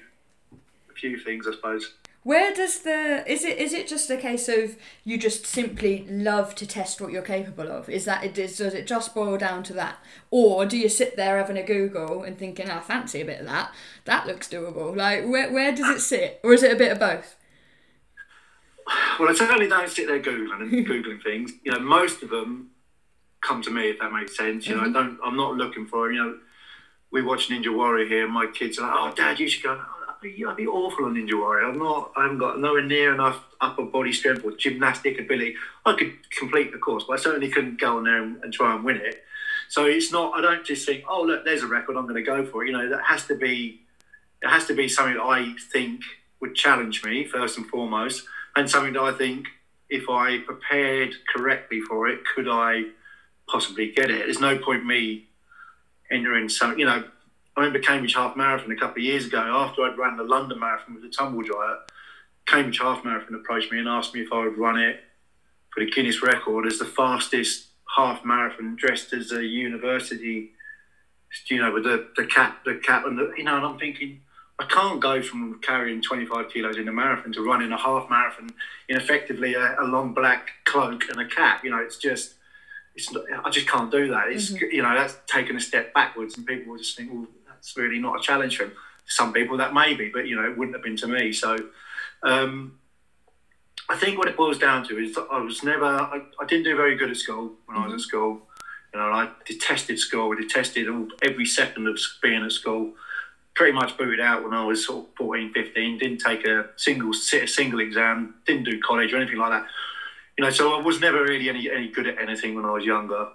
[0.89, 1.93] a few things, I suppose.
[2.23, 6.55] Where does the is it is it just a case of you just simply love
[6.55, 7.89] to test what you're capable of?
[7.89, 9.97] Is that it is does it just boil down to that,
[10.31, 13.41] or do you sit there having a Google and thinking, oh, "I fancy a bit
[13.41, 13.71] of that.
[14.05, 16.99] That looks doable." Like where where does it sit, or is it a bit of
[16.99, 17.35] both?
[19.19, 21.51] Well, I certainly don't sit there googling and googling things.
[21.63, 22.71] You know, most of them
[23.41, 24.67] come to me if that makes sense.
[24.67, 24.91] You mm-hmm.
[24.91, 25.19] know, I don't.
[25.23, 26.11] I'm not looking for.
[26.11, 26.37] You know,
[27.11, 28.25] we watch Ninja Warrior here.
[28.25, 29.81] And my kids are like, "Oh, Dad, you should go."
[30.21, 31.67] be, I'd be awful on Ninja Warrior.
[31.67, 32.11] I'm not.
[32.15, 35.55] I haven't got nowhere near enough upper body strength or gymnastic ability.
[35.85, 38.73] I could complete the course, but I certainly couldn't go on there and, and try
[38.73, 39.23] and win it.
[39.67, 40.33] So it's not.
[40.35, 41.97] I don't just think, oh look, there's a record.
[41.97, 42.67] I'm going to go for it.
[42.67, 43.81] You know, that has to be.
[44.41, 46.01] It has to be something that I think
[46.39, 48.23] would challenge me first and foremost,
[48.55, 49.47] and something that I think
[49.89, 52.83] if I prepared correctly for it, could I
[53.47, 54.25] possibly get it?
[54.25, 55.27] There's no point me
[56.09, 56.77] entering some.
[56.77, 57.03] You know,
[57.55, 60.59] I remember Cambridge Half Marathon a couple of years ago after I'd run the London
[60.59, 61.77] Marathon with the tumble dryer.
[62.47, 65.01] Cambridge Half Marathon approached me and asked me if I would run it
[65.73, 70.51] for the Guinness record as the fastest half marathon dressed as a university,
[71.49, 74.21] you know, with the, the cap, the cap, and the, you know, and I'm thinking,
[74.61, 78.51] I can't go from carrying 25 kilos in a marathon to running a half marathon
[78.89, 81.63] in effectively a, a long black cloak and a cap.
[81.63, 82.35] You know, it's just,
[82.93, 84.27] it's not, I just can't do that.
[84.27, 84.65] It's, mm-hmm.
[84.71, 87.97] you know, that's taken a step backwards, and people will just think, well, that's really
[87.97, 88.73] not a challenge for him.
[89.07, 91.33] Some people that may be, but you know, it wouldn't have been to me.
[91.33, 91.57] So,
[92.21, 92.77] um,
[93.89, 96.75] I think what it boils down to is I was never, I, I didn't do
[96.75, 97.77] very good at school when mm-hmm.
[97.77, 98.09] I was at mm-hmm.
[98.09, 98.41] school.
[98.93, 100.31] You know, I detested school.
[100.31, 102.93] I detested all, every second of being at school.
[103.61, 105.99] Pretty much booted out when I was sort of 14, 15.
[105.99, 108.33] Didn't take a single sit a single exam.
[108.47, 109.67] Didn't do college or anything like that.
[110.35, 112.83] You know, so I was never really any, any good at anything when I was
[112.83, 113.27] younger.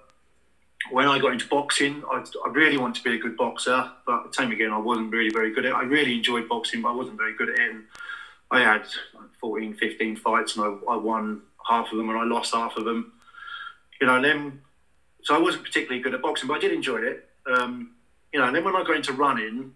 [0.90, 4.26] When I got into boxing, I, I really wanted to be a good boxer, but
[4.26, 5.76] the same again, I wasn't really very good at it.
[5.76, 7.70] I really enjoyed boxing, but I wasn't very good at it.
[7.70, 7.84] And
[8.50, 8.82] I had
[9.40, 12.84] 14, 15 fights and I, I won half of them and I lost half of
[12.84, 13.12] them.
[14.00, 14.60] You know, and then,
[15.22, 17.28] so I wasn't particularly good at boxing, but I did enjoy it.
[17.46, 17.92] Um,
[18.32, 19.72] you know, and then when I got into running,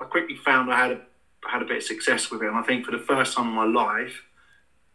[0.00, 1.00] I quickly found I had a,
[1.48, 2.48] had a bit of success with it.
[2.48, 4.22] And I think for the first time in my life,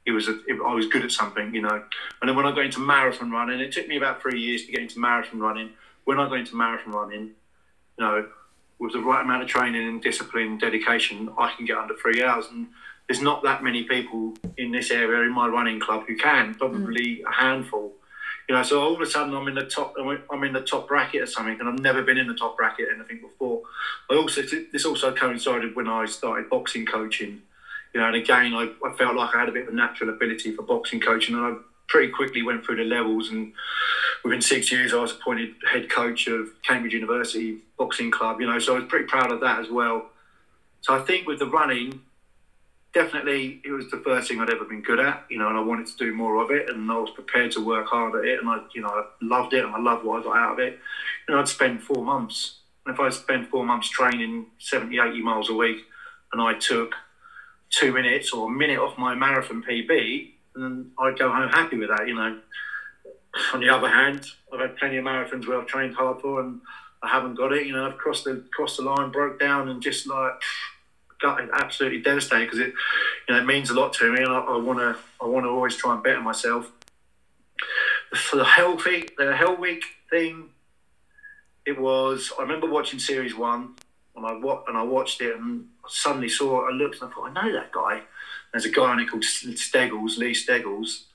[0.05, 1.83] it was a, it, I was good at something, you know.
[2.21, 4.71] And then when I got into marathon running, it took me about three years to
[4.71, 5.71] get into marathon running.
[6.05, 7.31] When I got into marathon running,
[7.97, 8.27] you know,
[8.79, 12.23] with the right amount of training and discipline and dedication, I can get under three
[12.23, 12.45] hours.
[12.51, 12.67] And
[13.07, 17.17] there's not that many people in this area in my running club who can, probably
[17.17, 17.29] mm.
[17.29, 17.93] a handful.
[18.47, 19.95] You know, so all of a sudden I'm in the top.
[19.97, 22.87] I'm in the top bracket or something, and I've never been in the top bracket
[22.93, 23.61] anything before.
[24.09, 27.41] I also this also coincided when I started boxing coaching.
[27.93, 30.09] You know, and again I, I felt like I had a bit of a natural
[30.09, 33.29] ability for boxing coaching, and I pretty quickly went through the levels.
[33.29, 33.53] And
[34.23, 38.41] within six years, I was appointed head coach of Cambridge University Boxing Club.
[38.41, 40.07] You know, so I was pretty proud of that as well.
[40.81, 42.01] So I think with the running,
[42.95, 45.61] definitely it was the first thing I'd ever been good at, you know, and I
[45.61, 48.39] wanted to do more of it, and I was prepared to work hard at it,
[48.39, 50.59] and I, you know, I loved it, and I loved what I got out of
[50.59, 50.79] it.
[51.27, 55.21] You know, I'd spend four months, and if I spent four months training 70, 80
[55.21, 55.85] miles a week,
[56.31, 56.95] and I took
[57.69, 61.89] two minutes or a minute off my marathon PB, and I'd go home happy with
[61.89, 62.39] that, you know.
[63.53, 66.61] On the other hand, I've had plenty of marathons where I've trained hard for, and
[67.03, 67.67] I haven't got it.
[67.67, 70.41] You know, I've crossed the crossed the line, broke down, and just like
[71.53, 72.73] absolutely devastated because it,
[73.27, 75.49] you know, it means a lot to me, and I want to, I want to
[75.49, 76.71] always try and better myself.
[78.13, 80.49] For the healthy, the Hell Week thing,
[81.65, 82.31] it was.
[82.37, 83.75] I remember watching Series One,
[84.15, 84.31] and I
[84.67, 86.69] and I watched it, and suddenly saw.
[86.69, 88.01] I looked, and I thought, I know that guy.
[88.51, 91.07] There's a guy on it called Steggles, Lee Steggles.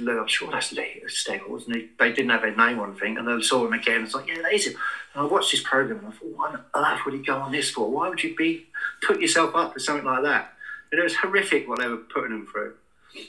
[0.00, 1.66] Lou, I'm sure that's Lee uh, Steggles.
[1.66, 3.18] And he, they didn't have their name on thing.
[3.18, 4.02] And I saw him again.
[4.02, 4.74] It's like, yeah, that is him.
[5.14, 7.52] And I watched this program and I thought, what on earth would he go on
[7.52, 7.90] this for?
[7.90, 8.66] Why would you be
[9.06, 10.52] put yourself up for something like that?
[10.90, 12.74] And it was horrific what they were putting him through.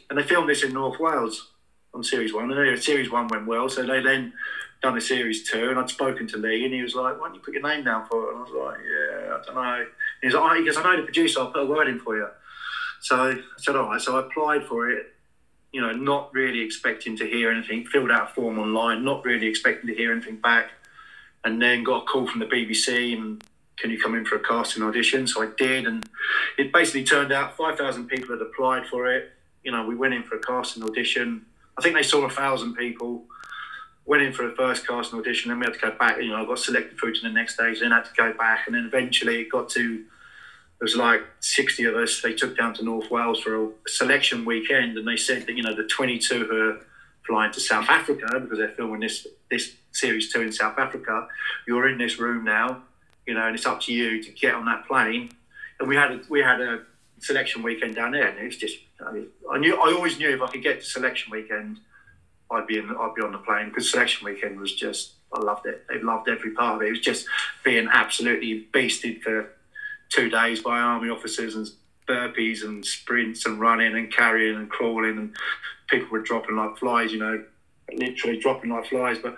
[0.09, 1.49] And they filmed this in North Wales
[1.93, 2.51] on Series 1.
[2.51, 3.69] And Series 1 went well.
[3.69, 4.33] So they then
[4.81, 5.69] done a Series 2.
[5.69, 7.83] And I'd spoken to Lee and he was like, why don't you put your name
[7.83, 8.35] down for it?
[8.35, 9.75] And I was like, yeah, I don't know.
[9.75, 9.87] And
[10.21, 11.39] he was like, oh, he goes, I know the producer.
[11.39, 12.27] I'll put a word in for you.
[13.01, 14.01] So I said, all right.
[14.01, 15.13] So I applied for it
[15.73, 19.47] you know, not really expecting to hear anything, filled out a form online, not really
[19.47, 20.69] expecting to hear anything back
[21.43, 23.43] and then got a call from the BBC and
[23.77, 25.25] can you come in for a casting audition?
[25.27, 26.07] So I did, and
[26.57, 29.31] it basically turned out 5,000 people had applied for it.
[29.63, 31.45] You know, we went in for a casting audition.
[31.77, 33.23] I think they saw a thousand people.
[34.05, 36.17] Went in for a first casting audition, then we had to go back.
[36.17, 38.67] You know, I got selected through to the next stage, then had to go back,
[38.67, 40.03] and then eventually it got to
[40.83, 42.21] there was like 60 of us.
[42.21, 45.63] They took down to North Wales for a selection weekend, and they said that you
[45.63, 46.79] know the 22 who are
[47.25, 51.25] flying to South Africa because they're filming this this series two in South Africa.
[51.65, 52.81] You're in this room now,
[53.25, 55.31] you know, and it's up to you to get on that plane.
[55.79, 56.81] And we had a, we had a
[57.19, 60.47] selection weekend down there, and it was just I knew I always knew if I
[60.47, 61.79] could get to selection weekend,
[62.51, 65.65] I'd be in, I'd be on the plane because selection weekend was just I loved
[65.65, 65.85] it.
[65.87, 66.87] They loved every part of it.
[66.87, 67.25] It was just
[67.63, 69.47] being absolutely beasted for
[70.13, 71.69] two days by army officers and
[72.07, 75.35] burpees and sprints and running and carrying and crawling and
[75.89, 77.43] people were dropping like flies, you know,
[77.93, 79.17] literally dropping like flies.
[79.19, 79.35] But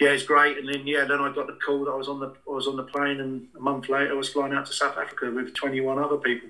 [0.00, 0.58] yeah, it's great.
[0.58, 2.66] And then yeah, then I got the call that I was on the I was
[2.66, 5.54] on the plane, and a month later I was flying out to South Africa with
[5.54, 6.48] twenty one other people.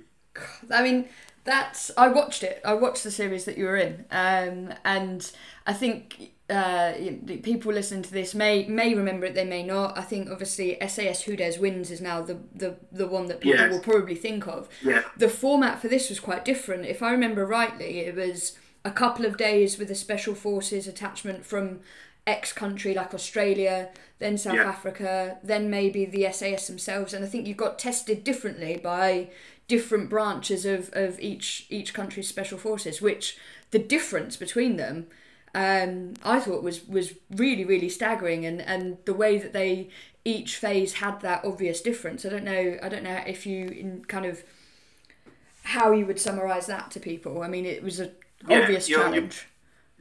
[0.71, 1.07] I mean,
[1.45, 2.61] that's I watched it.
[2.65, 5.31] I watched the series that you were in, um, and
[5.67, 6.93] I think uh,
[7.43, 9.35] people listening to this may may remember it.
[9.35, 9.97] They may not.
[9.97, 13.59] I think obviously SAS Who Dares Wins is now the the, the one that people
[13.59, 13.73] yes.
[13.73, 14.69] will probably think of.
[14.83, 15.03] Yeah.
[15.17, 16.85] The format for this was quite different.
[16.85, 21.47] If I remember rightly, it was a couple of days with a special forces attachment
[21.47, 21.81] from
[22.27, 24.65] X country like Australia, then South yeah.
[24.65, 27.15] Africa, then maybe the SAS themselves.
[27.15, 29.31] And I think you got tested differently by
[29.67, 33.39] different branches of, of each each country's special forces, which
[33.71, 35.07] the difference between them
[35.55, 39.91] um, I thought was was really really staggering, and and the way that they
[40.25, 42.25] each phase had that obvious difference.
[42.25, 42.79] I don't know.
[42.83, 44.43] I don't know if you in kind of
[45.63, 47.43] how you would summarize that to people.
[47.43, 48.13] I mean, it was an
[48.49, 49.47] yeah, obvious you're, challenge.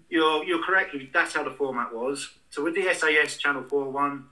[0.10, 0.96] You're, you're correct.
[1.14, 2.30] That's how the format was.
[2.50, 4.26] So with the SAS Channel Four one,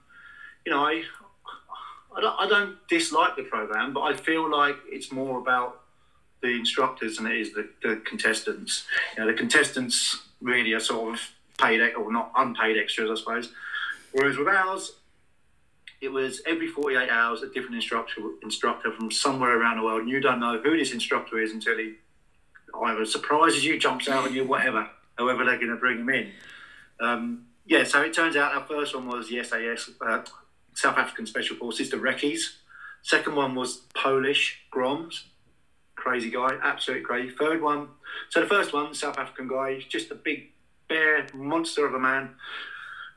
[0.64, 1.02] you know, I
[2.14, 5.81] I don't, I don't dislike the program, but I feel like it's more about
[6.42, 8.84] the instructors than it is the, the contestants.
[9.16, 11.20] You know, the contestants really are sort of
[11.58, 13.52] paid or not unpaid extras, I suppose.
[14.12, 14.92] Whereas with ours,
[16.00, 20.10] it was every 48 hours a different instructor instructor from somewhere around the world, and
[20.10, 21.94] you don't know who this instructor is until he
[22.84, 26.32] either surprises you, jumps out on you, whatever, however they're going to bring him in.
[27.00, 30.22] Um, yeah, so it turns out our first one was the SAS, uh,
[30.74, 32.58] South African Special Forces, the Recce's.
[33.02, 35.24] Second one was Polish Groms,
[36.02, 37.30] crazy guy, absolutely crazy.
[37.30, 37.88] Third one,
[38.28, 40.50] so the first one, South African guy, he's just a big
[40.88, 42.30] bear monster of a man.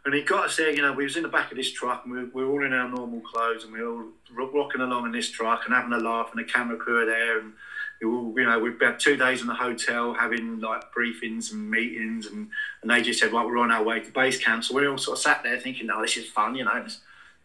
[0.06, 2.06] And he got us there, you know, we was in the back of this truck
[2.06, 4.04] and we, we were all in our normal clothes and we were
[4.40, 7.06] all rocking along in this truck and having a laugh and the camera crew were
[7.08, 7.54] there and
[8.00, 11.72] we all, you know, we'd had two days in the hotel having like briefings and
[11.72, 12.50] meetings and,
[12.84, 14.64] and they just said, well, we're on our way to base camp.
[14.64, 16.98] So we all sort of sat there thinking, oh, this is fun, you know, it's
[16.98, 17.00] a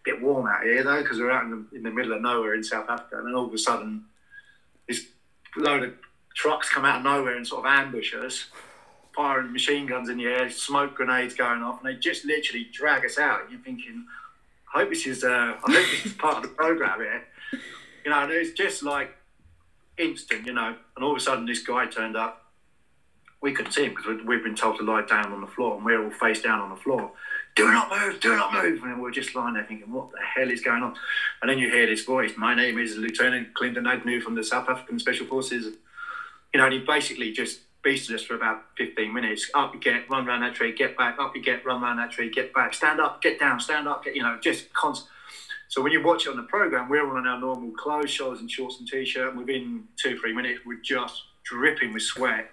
[0.05, 2.55] bit warm out here though because we're out in the, in the middle of nowhere
[2.55, 4.05] in South Africa and then all of a sudden
[5.57, 5.95] load of
[6.35, 8.47] trucks come out of nowhere and sort of ambush us,
[9.15, 13.05] firing machine guns in the air, smoke grenades going off, and they just literally drag
[13.05, 13.43] us out.
[13.43, 14.07] And you're thinking,
[14.75, 17.25] I hope this is, uh, I hope this is part of the program here.
[18.05, 19.17] You know, and it's just like
[19.99, 20.75] instant, you know.
[20.97, 22.47] And all of a sudden, this guy turned up.
[23.43, 25.85] We couldn't see him because we've been told to lie down on the floor, and
[25.85, 27.11] we're all face down on the floor.
[27.57, 28.83] Do not move, do not move.
[28.83, 30.95] And we're just lying there thinking, what the hell is going on?
[31.43, 32.33] And then you hear this voice.
[32.37, 35.75] My name is Lieutenant Clinton Agnew from the South African Special Forces
[36.53, 39.51] you know, and he basically just beasted us for about 15 minutes.
[39.55, 42.11] Up you get, run around that tree, get back, up you get, run around that
[42.11, 45.09] tree, get back, stand up, get down, stand up, get, you know, just constant.
[45.69, 48.41] So when you watch it on the program, we're all in our normal clothes, shoulders
[48.41, 52.51] and shorts and t-shirt, and within two, three minutes, we're just dripping with sweat.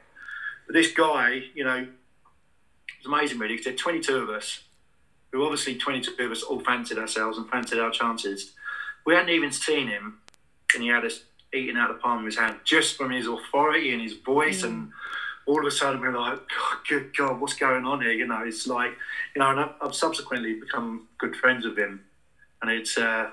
[0.68, 1.88] But this guy, you know,
[2.98, 4.62] it's amazing really, because there 22 of us,
[5.32, 8.54] who obviously 22 of us all fancied ourselves and fancied our chances.
[9.06, 10.20] We hadn't even seen him,
[10.74, 11.22] and he had us
[11.54, 14.64] eating out the palm of his hand just from his authority and his voice.
[14.64, 14.66] Mm.
[14.66, 14.92] And
[15.46, 18.12] all of a sudden, we're like, God, good God, what's going on here?
[18.12, 18.92] You know, it's like,
[19.36, 22.04] you know, and I've, I've subsequently become good friends with him.
[22.62, 23.30] And it's uh,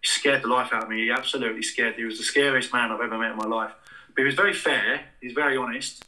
[0.00, 1.04] he scared the life out of me.
[1.04, 1.94] He absolutely scared.
[1.94, 3.72] He was the scariest man I've ever met in my life.
[4.14, 5.02] But he was very fair.
[5.20, 6.04] He's very honest.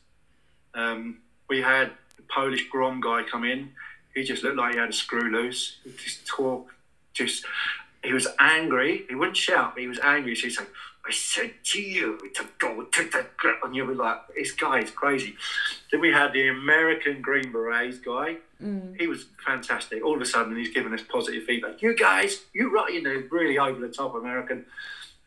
[0.74, 1.18] Um,
[1.48, 3.70] we had the Polish Grom guy come in.
[4.16, 5.76] He just looked like he had a screw loose.
[5.84, 6.72] He just talk,
[7.12, 7.44] just
[8.02, 9.04] he was angry.
[9.10, 10.34] He wouldn't shout, but he was angry.
[10.34, 10.70] So he's like,
[11.06, 13.58] I said to you to go to the ground.
[13.62, 15.36] And you were like, this guy is crazy.
[15.92, 18.38] Then we had the American Green Berets guy.
[18.62, 18.98] Mm.
[18.98, 20.02] He was fantastic.
[20.02, 21.82] All of a sudden, he's giving us positive feedback.
[21.82, 24.64] You guys, you right, you know, really over the top American.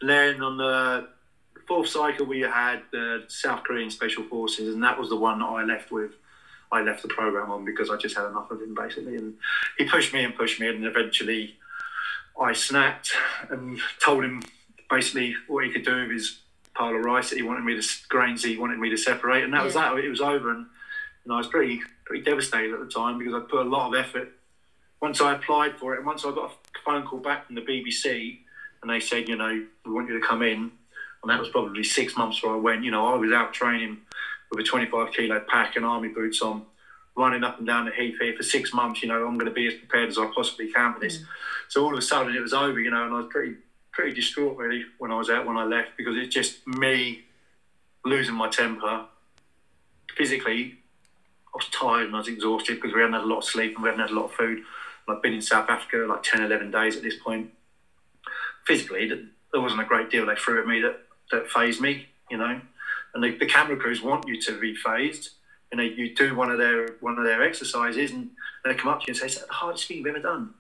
[0.02, 1.10] And then on the
[1.68, 5.46] fourth cycle, we had the South Korean Special Forces, and that was the one that
[5.46, 6.14] I left with.
[6.72, 9.16] I left the program on because I just had enough of him, basically.
[9.16, 9.36] And
[9.78, 11.56] he pushed me and pushed me, and eventually
[12.40, 13.12] I snapped
[13.50, 14.44] and told him
[14.90, 16.40] basically what he could do with his
[16.76, 19.54] pile of rice that he wanted me to grains he wanted me to separate, and
[19.54, 19.66] that yeah.
[19.66, 19.98] was that.
[19.98, 20.66] It was over, and,
[21.24, 24.00] and I was pretty pretty devastated at the time because I put a lot of
[24.00, 24.30] effort.
[25.02, 27.62] Once I applied for it, and once I got a phone call back from the
[27.62, 28.40] BBC,
[28.82, 30.72] and they said, you know, we want you to come in,
[31.22, 32.84] and that was probably six months before I went.
[32.84, 33.98] You know, I was out training
[34.52, 36.64] with a 25 kilo pack and army boots on,
[37.16, 39.02] running up and down the heath here for six months.
[39.02, 41.18] You know, I'm going to be as prepared as I possibly can for this.
[41.18, 41.26] Mm.
[41.68, 43.56] So all of a sudden it was over, you know, and I was pretty
[43.92, 47.24] pretty distraught really when I was out when I left because it's just me
[48.06, 49.06] losing my temper.
[50.16, 50.76] Physically,
[51.54, 53.76] I was tired and I was exhausted because we hadn't had a lot of sleep
[53.76, 54.58] and we hadn't had a lot of food.
[54.60, 57.52] And I've been in South Africa like 10, 11 days at this point.
[58.66, 61.00] Physically, there wasn't a great deal they threw at me that,
[61.32, 62.62] that fazed me, you know.
[63.14, 65.32] And the, the camera crews want you to be fazed.
[65.72, 68.32] You know, you do one of their one of their exercises and
[68.66, 70.54] they come up to you and say, "It's the hardest thing you've ever done."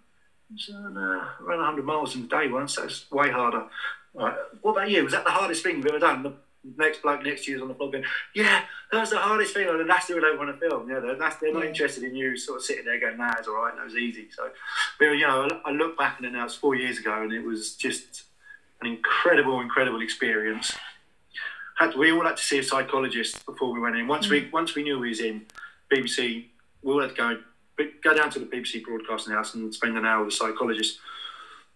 [0.57, 2.75] So, uh, ran 100 miles in a day once.
[2.75, 3.65] That's way harder.
[4.13, 4.35] Right.
[4.61, 5.03] What about you?
[5.03, 6.23] Was that the hardest thing you've ever done?
[6.23, 6.33] The
[6.77, 9.53] next bloke next to you is on the floor going, "Yeah, that was the hardest
[9.53, 10.89] thing." And that's who they don't want to film.
[10.89, 13.55] Yeah, that's they're not interested in you sort of sitting there going, "Nah, it's all
[13.55, 13.75] right.
[13.75, 14.49] That was easy." So,
[14.97, 17.75] but, you know, I look back and now it's four years ago, and it was
[17.75, 18.23] just
[18.81, 20.75] an incredible, incredible experience.
[21.79, 24.07] Had we all had to see a psychologist before we went in.
[24.07, 24.31] Once mm.
[24.31, 25.45] we once we knew we was in,
[25.89, 26.45] BBC,
[26.83, 27.37] we all had to go
[28.03, 30.99] go down to the BBC Broadcasting House and spend an hour with a psychologist.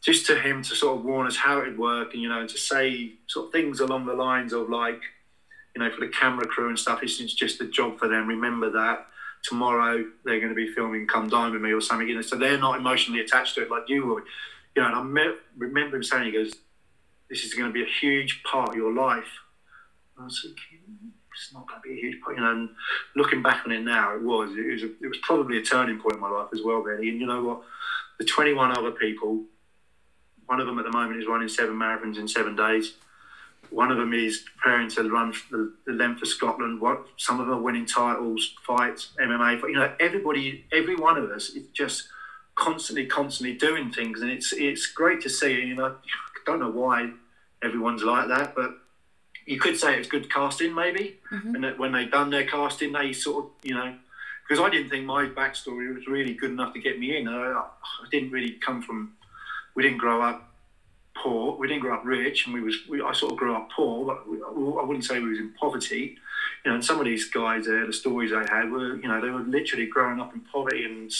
[0.04, 2.46] just to him to sort of warn us how it would work and you know
[2.46, 5.02] to say sort of things along the lines of like
[5.74, 8.28] you know for the camera crew and stuff it's, it's just a job for them
[8.28, 9.08] remember that
[9.44, 12.36] tomorrow they're going to be filming come dine with me or something you know so
[12.36, 14.24] they're not emotionally attached to it like you would
[14.76, 16.54] you know and i me- remember him saying he goes
[17.30, 19.40] this is going to be a huge part of your life
[20.20, 22.52] I was thinking, it's not going to be a huge point, you know.
[22.52, 22.70] And
[23.16, 24.52] looking back on it now, it was.
[24.56, 27.10] It was, a, it was probably a turning point in my life as well, really.
[27.10, 27.62] And you know what?
[28.20, 29.44] The 21 other people,
[30.46, 32.94] one of them at the moment is running seven marathons in seven days.
[33.70, 36.80] One of them is preparing to run the, the length of Scotland.
[36.80, 39.62] What some of them are winning titles, fights, MMA.
[39.64, 42.08] You know, everybody, every one of us is just
[42.56, 45.54] constantly, constantly doing things, and it's it's great to see.
[45.54, 47.10] You know, I don't know why
[47.64, 48.76] everyone's like that, but
[49.46, 51.20] you could say it was good casting, maybe.
[51.32, 51.56] Mm-hmm.
[51.56, 53.96] And that when they done their casting, they sort of, you know,
[54.48, 57.28] because I didn't think my backstory was really good enough to get me in.
[57.28, 57.66] I, I,
[58.12, 59.14] didn't really come from,
[59.76, 60.50] we didn't grow up
[61.16, 63.70] poor, we didn't grow up rich, and we was, we, I sort of grew up
[63.72, 66.18] poor, but we, I wouldn't say we was in poverty.
[66.64, 69.22] You know, and some of these guys there, the stories they had were, you know,
[69.22, 71.12] they were literally growing up in poverty and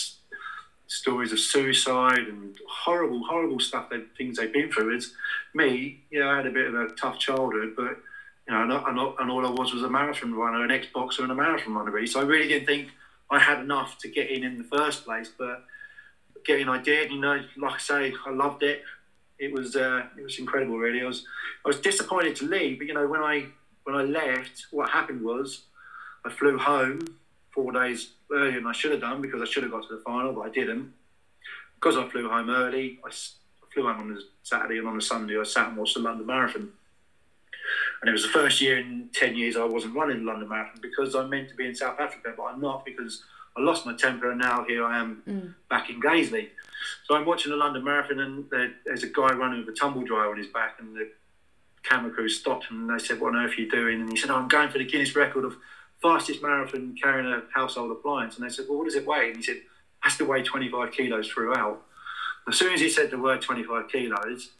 [0.86, 4.94] stories of suicide and horrible, horrible stuff that things they've been through.
[4.96, 5.12] It's
[5.54, 7.98] me, yeah, I had a bit of a tough childhood, but
[8.46, 11.32] you know, and, and, and all I was was a marathon runner, an ex-boxer, and
[11.32, 11.90] a marathon runner.
[11.90, 12.06] Really.
[12.06, 12.88] So I really didn't think
[13.30, 15.30] I had enough to get in in the first place.
[15.36, 15.64] But
[16.44, 17.10] getting I did.
[17.10, 18.82] You know, like I say, I loved it.
[19.38, 20.78] It was uh, it was incredible.
[20.78, 21.24] Really, I was
[21.64, 23.46] I was disappointed to leave, but you know, when I
[23.84, 25.64] when I left, what happened was
[26.24, 27.00] I flew home
[27.52, 30.02] four days earlier than I should have done because I should have got to the
[30.02, 30.92] final, but I didn't.
[31.74, 33.10] Because I flew home early, I
[33.72, 36.26] flew home on a Saturday and on a Sunday I sat and watched the London
[36.26, 36.72] Marathon.
[38.00, 40.80] And it was the first year in 10 years I wasn't running the London Marathon
[40.82, 43.22] because I meant to be in South Africa, but I'm not because
[43.56, 45.54] I lost my temper and now here I am mm.
[45.70, 46.48] back in Gazeley.
[47.04, 48.44] So I'm watching the London Marathon and
[48.84, 51.10] there's a guy running with a tumble dryer on his back and the
[51.82, 54.00] camera crew stopped him and they said, What on earth are you doing?
[54.00, 55.56] And he said, oh, I'm going for the Guinness record of
[56.02, 58.36] fastest marathon carrying a household appliance.
[58.36, 59.28] And they said, Well, what does it weigh?
[59.28, 59.60] And he said,
[60.00, 61.82] Has to weigh 25 kilos throughout.
[62.48, 64.50] As soon as he said the word 25 kilos,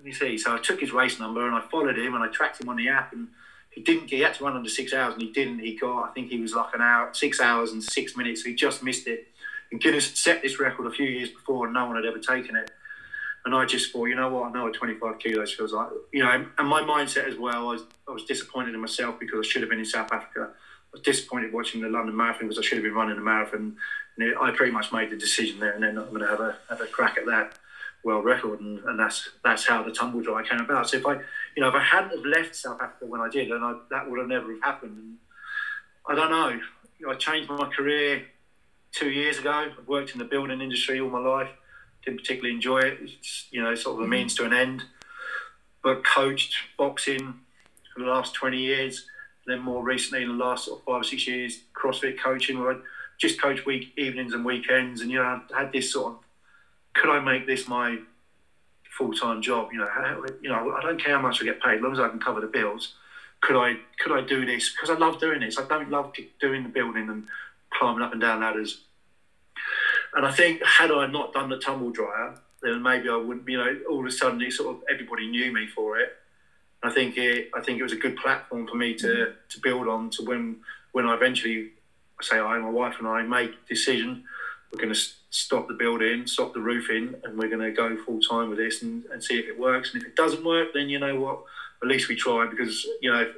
[0.00, 0.38] let me see.
[0.38, 2.76] So I took his race number and I followed him and I tracked him on
[2.76, 3.28] the app and
[3.68, 4.08] he didn't.
[4.08, 5.58] He had to run under six hours and he didn't.
[5.58, 6.08] He got.
[6.08, 8.42] I think he was like an hour, six hours and six minutes.
[8.42, 9.28] So he just missed it.
[9.70, 12.56] And Guinness set this record a few years before and no one had ever taken
[12.56, 12.70] it.
[13.44, 14.48] And I just thought, you know what?
[14.48, 15.88] I know what 25 kilos feels like.
[16.14, 17.68] You know, and my mindset as well.
[17.68, 20.48] I was, I was disappointed in myself because I should have been in South Africa.
[20.48, 23.76] I was disappointed watching the London Marathon because I should have been running the marathon.
[24.16, 26.56] And I pretty much made the decision there, and then I'm going to have a
[26.68, 27.58] have a crack at that
[28.04, 30.88] world record, and, and that's that's how the tumble dry came about.
[30.88, 31.14] So if I,
[31.56, 34.10] you know, if I hadn't have left South Africa when I did, then I, that
[34.10, 34.96] would have never have happened.
[34.96, 35.16] And
[36.08, 36.60] I don't know.
[36.98, 38.22] You know, I changed my career
[38.92, 39.50] two years ago.
[39.50, 41.50] I've worked in the building industry all my life.
[42.04, 42.98] Didn't particularly enjoy it.
[43.02, 44.10] It's you know sort of a mm-hmm.
[44.10, 44.84] means to an end.
[45.82, 47.34] But coached boxing
[47.94, 49.06] for the last twenty years.
[49.46, 52.72] Then more recently, in the last sort of five or six years, CrossFit coaching, where
[52.72, 52.76] I
[53.18, 55.00] just coach week evenings and weekends.
[55.00, 56.18] And you know, I had this sort of
[56.94, 57.98] could I make this my
[58.96, 59.70] full time job?
[59.72, 61.92] You know, how, you know, I don't care how much I get paid, as long
[61.92, 62.94] as I can cover the bills.
[63.40, 64.70] Could I could I do this?
[64.70, 65.58] Because I love doing this.
[65.58, 67.26] I don't love doing the building and
[67.70, 68.82] climbing up and down ladders.
[70.14, 73.48] And I think had I not done the tumble dryer, then maybe I wouldn't.
[73.48, 76.16] You know, all of a sudden, it sort of everybody knew me for it.
[76.82, 77.50] I think it.
[77.54, 79.32] I think it was a good platform for me to mm-hmm.
[79.48, 80.56] to build on to when
[80.92, 81.70] when I eventually
[82.20, 84.24] say I, my wife and I make decision
[84.72, 85.00] we're going to
[85.30, 88.82] stop the building, stop the roofing, and we're going to go full time with this
[88.82, 89.92] and, and see if it works.
[89.92, 91.42] And if it doesn't work, then you know what?
[91.82, 93.28] At least we try because you know if,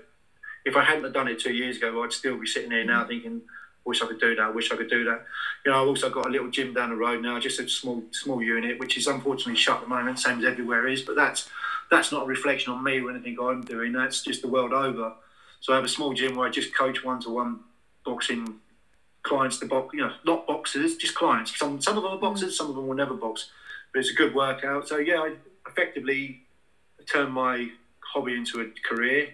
[0.65, 3.09] if I hadn't done it two years ago, I'd still be sitting here now mm.
[3.09, 3.43] thinking,
[3.85, 5.25] wish I could do that, wish I could do that.
[5.65, 8.03] You know, I've also got a little gym down the road now, just a small
[8.11, 11.03] small unit, which is unfortunately shut at the moment, same as everywhere is.
[11.03, 11.49] But that's
[11.91, 13.93] that's not a reflection on me or anything I'm doing.
[13.93, 15.13] That's just the world over.
[15.61, 17.61] So I have a small gym where I just coach one to one
[18.05, 18.59] boxing
[19.23, 21.57] clients to box, you know, not boxers, just clients.
[21.59, 22.23] Some some of them are hmm.
[22.23, 23.51] boxers, some of them will never box,
[23.93, 24.89] but it's a good workout.
[24.89, 25.35] So yeah, I
[25.69, 26.43] effectively
[27.07, 27.69] turned my
[28.01, 29.31] hobby into a career.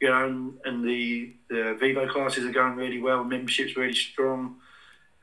[0.00, 3.24] You know, and, and the the Vivo classes are going really well.
[3.24, 4.56] Membership's really strong.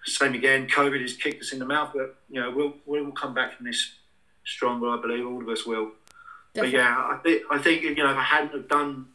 [0.06, 0.68] Same again.
[0.68, 3.68] COVID has kicked us in the mouth, but you know we'll we'll come back from
[3.68, 3.94] this
[4.46, 4.90] stronger.
[4.90, 5.92] I believe all of us will.
[6.54, 6.78] Definitely.
[6.78, 9.08] But yeah, I think I think you know if I hadn't have done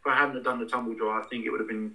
[0.00, 1.94] if I hadn't have done the tumble dry, I think it would have been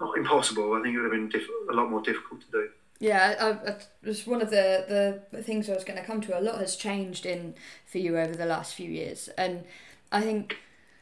[0.00, 0.74] not impossible.
[0.74, 2.68] I think it would have been diff- a lot more difficult to do.
[2.98, 6.38] Yeah, I, I, was one of the, the things I was going to come to.
[6.38, 9.64] A lot has changed in for you over the last few years, and
[10.10, 10.56] I think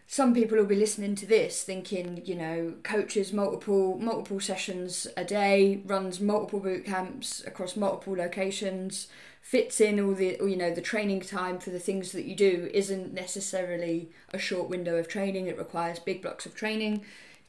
[0.07, 5.25] some people will be listening to this thinking, you know, coaches multiple multiple sessions a
[5.25, 9.07] day, runs multiple boot camps across multiple locations,
[9.41, 12.69] fits in all the you know the training time for the things that you do
[12.75, 15.47] isn't necessarily a short window of training.
[15.47, 17.03] It requires big blocks of training.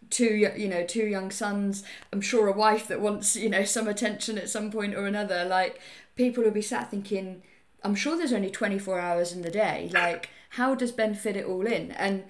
[0.09, 1.83] Two you know two young sons.
[2.13, 5.45] I'm sure a wife that wants you know some attention at some point or another.
[5.45, 5.79] Like
[6.15, 7.41] people will be sat thinking,
[7.83, 9.89] I'm sure there's only 24 hours in the day.
[9.93, 11.91] Like how does Ben fit it all in?
[11.91, 12.23] And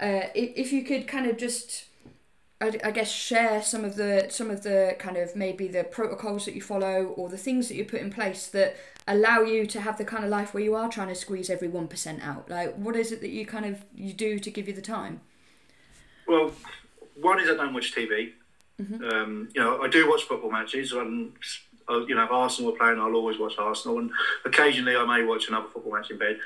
[0.00, 1.86] uh, if you could kind of just
[2.62, 6.44] I, I guess share some of the some of the kind of maybe the protocols
[6.44, 8.76] that you follow or the things that you put in place that
[9.08, 11.66] allow you to have the kind of life where you are trying to squeeze every
[11.66, 14.68] one percent out like what is it that you kind of you do to give
[14.68, 15.20] you the time
[16.28, 16.52] well
[17.20, 18.32] one is i don't watch tv
[18.80, 19.04] mm-hmm.
[19.04, 21.32] um, you know i do watch football matches and
[21.90, 24.10] uh, you know if arsenal are playing i'll always watch arsenal and
[24.44, 26.38] occasionally i may watch another football match in bed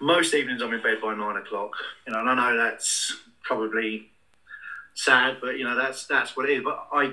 [0.00, 1.72] most evenings I'm in bed by nine o'clock.
[2.06, 4.10] You know, and I know that's probably
[4.94, 6.64] sad, but you know that's that's what it is.
[6.64, 7.12] But I,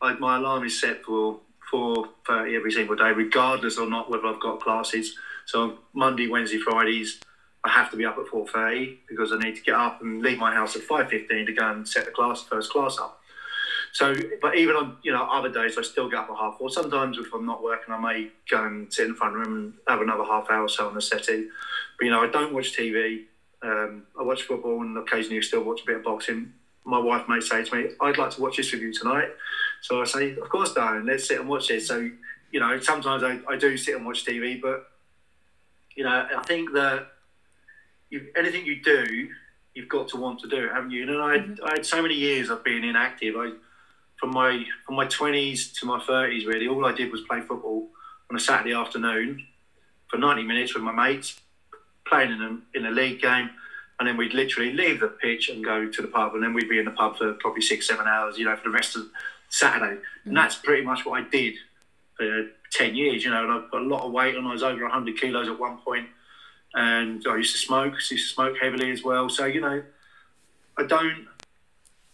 [0.00, 1.40] I my alarm is set for
[1.70, 5.16] four thirty every single day, regardless or not whether I've got classes.
[5.46, 7.20] So Monday, Wednesday, Fridays,
[7.66, 10.22] I have to be up at four thirty because I need to get up and
[10.22, 13.20] leave my house at five fifteen to go and set the class first class up.
[13.92, 16.70] So, but even on you know other days, I still get up at half four.
[16.70, 19.72] Sometimes if I'm not working, I may go and sit in the front room and
[19.88, 21.48] have another half hour or so on the settee.
[21.98, 23.24] But you know, I don't watch TV.
[23.62, 26.52] Um, I watch football and occasionally still watch a bit of boxing.
[26.84, 29.30] My wife may say to me, "I'd like to watch this with you tonight."
[29.80, 32.08] So I say, "Of course, darling, let's sit and watch this." So
[32.52, 34.88] you know, sometimes I, I do sit and watch TV, but
[35.96, 37.08] you know, I think that
[38.10, 39.28] you, anything you do,
[39.74, 41.02] you've got to want to do it, haven't you?
[41.02, 41.64] And I, mm-hmm.
[41.64, 43.34] I had so many years of being inactive.
[43.36, 43.52] I
[44.20, 47.88] from my from my twenties to my thirties, really, all I did was play football
[48.30, 49.46] on a Saturday afternoon
[50.08, 51.40] for ninety minutes with my mates
[52.06, 53.50] playing in a, in a league game,
[53.98, 56.68] and then we'd literally leave the pitch and go to the pub, and then we'd
[56.68, 59.06] be in the pub for probably six, seven hours, you know, for the rest of
[59.48, 60.00] Saturday.
[60.24, 60.36] And mm.
[60.36, 61.54] that's pretty much what I did
[62.16, 64.46] for 10 years, you know, and I put a lot of weight, on.
[64.46, 66.06] I was over 100 kilos at one point,
[66.76, 69.28] and I used to smoke, I used to smoke heavily as well.
[69.28, 69.82] So, you know,
[70.78, 71.26] I don't,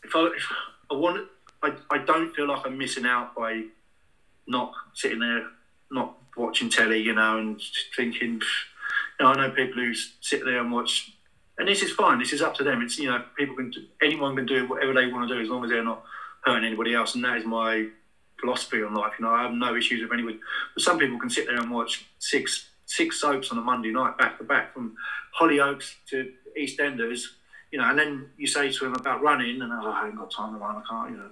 [0.05, 0.47] if I, if
[0.91, 1.29] I want,
[1.63, 3.65] I, I don't feel like I'm missing out by
[4.47, 5.47] not sitting there,
[5.91, 7.61] not watching telly, you know, and
[7.97, 8.41] thinking,
[9.23, 11.13] know, I know people who sit there and watch,
[11.59, 12.19] and this is fine.
[12.19, 12.83] This is up to them.
[12.83, 15.65] It's you know, people can, anyone can do whatever they want to do as long
[15.65, 16.05] as they're not
[16.45, 17.87] hurting anybody else, and that is my
[18.41, 19.13] philosophy on life.
[19.19, 20.41] You know, I have no issues with anyone.
[20.75, 24.19] but some people can sit there and watch six six soaps on a Monday night
[24.19, 24.97] back to back from
[25.39, 27.23] Hollyoaks to EastEnders.
[27.71, 30.31] You know, and then you say to them about running, and oh, I haven't got
[30.31, 30.77] time to run.
[30.77, 31.11] I can't.
[31.11, 31.31] You know,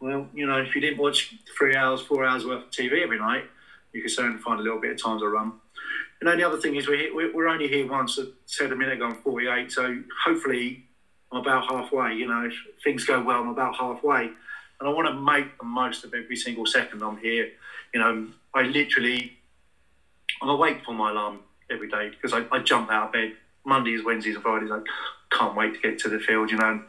[0.00, 3.18] well, you know, if you didn't watch three hours, four hours worth of TV every
[3.18, 3.44] night,
[3.92, 5.52] you could certainly find a little bit of time to run.
[6.20, 8.18] And then the other thing is we're, we're only here once.
[8.18, 9.70] I said a minute ago, I'm 48.
[9.70, 10.84] So hopefully
[11.30, 12.14] I'm about halfway.
[12.14, 14.24] You know, if things go well, I'm about halfway.
[14.26, 17.50] And I want to make the most of every single second I'm here.
[17.94, 19.32] You know, I literally,
[20.40, 23.32] I'm awake for my alarm every day because I, I jump out of bed
[23.64, 24.70] Mondays, Wednesdays, and Fridays.
[24.70, 24.80] I
[25.30, 26.50] can't wait to get to the field.
[26.50, 26.82] You know,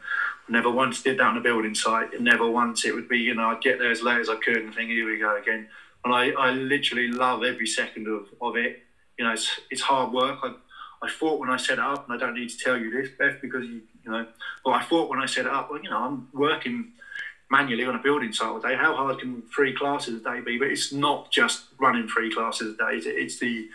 [0.48, 2.20] never once did that on a building site.
[2.20, 4.56] Never once it would be, you know, I'd get there as late as I could
[4.56, 5.68] and think, here we go again.
[6.04, 8.84] And I, I literally love every second of, of it
[9.18, 10.38] you know, it's, it's hard work.
[10.42, 10.54] I,
[11.02, 13.10] I thought when I set it up, and I don't need to tell you this,
[13.18, 14.26] Beth, because you, you know,
[14.64, 16.92] well, I thought when I set it up, well, you know, I'm working
[17.54, 18.74] manually on a building site all day.
[18.74, 20.58] How hard can three classes a day be?
[20.58, 23.08] But it's not just running three classes a day.
[23.08, 23.68] It's, the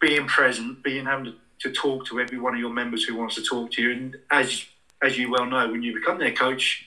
[0.00, 3.34] being present, being having to, to, talk to every one of your members who wants
[3.34, 3.92] to talk to you.
[3.92, 4.64] And as
[5.02, 6.86] as you well know, when you become their coach,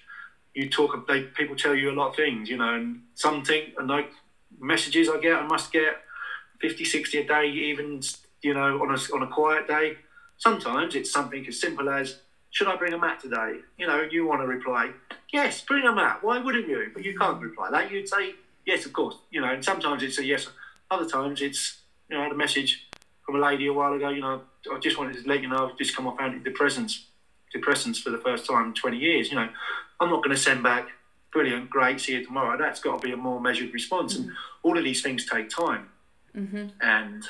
[0.53, 1.05] you talk.
[1.05, 4.09] They, people tell you a lot of things, you know, and something and like
[4.57, 6.01] messages I get, I must get
[6.61, 8.01] 50, 60 a day, even
[8.41, 9.97] you know, on a, on a quiet day.
[10.37, 12.19] Sometimes it's something as simple as,
[12.55, 13.59] should I bring a mat today?
[13.77, 14.91] You know, you want to reply,
[15.33, 16.19] yes, bring a mat.
[16.21, 16.89] Why wouldn't you?
[16.93, 17.91] But you can't reply that.
[17.91, 18.35] You'd say,
[18.65, 19.17] yes, of course.
[19.29, 20.47] You know, and sometimes it's a yes.
[20.89, 22.87] Other times it's, you know, I had a message
[23.25, 24.41] from a lady a while ago, you know,
[24.71, 27.03] I just wanted to let you know I've just come off antidepressants,
[27.53, 29.29] depressants for the first time in 20 years.
[29.29, 29.49] You know,
[29.99, 30.87] I'm not going to send back,
[31.33, 32.57] brilliant, great, see you tomorrow.
[32.57, 34.13] That's got to be a more measured response.
[34.13, 34.29] Mm-hmm.
[34.29, 35.89] And all of these things take time.
[36.33, 36.67] Mm-hmm.
[36.79, 37.25] And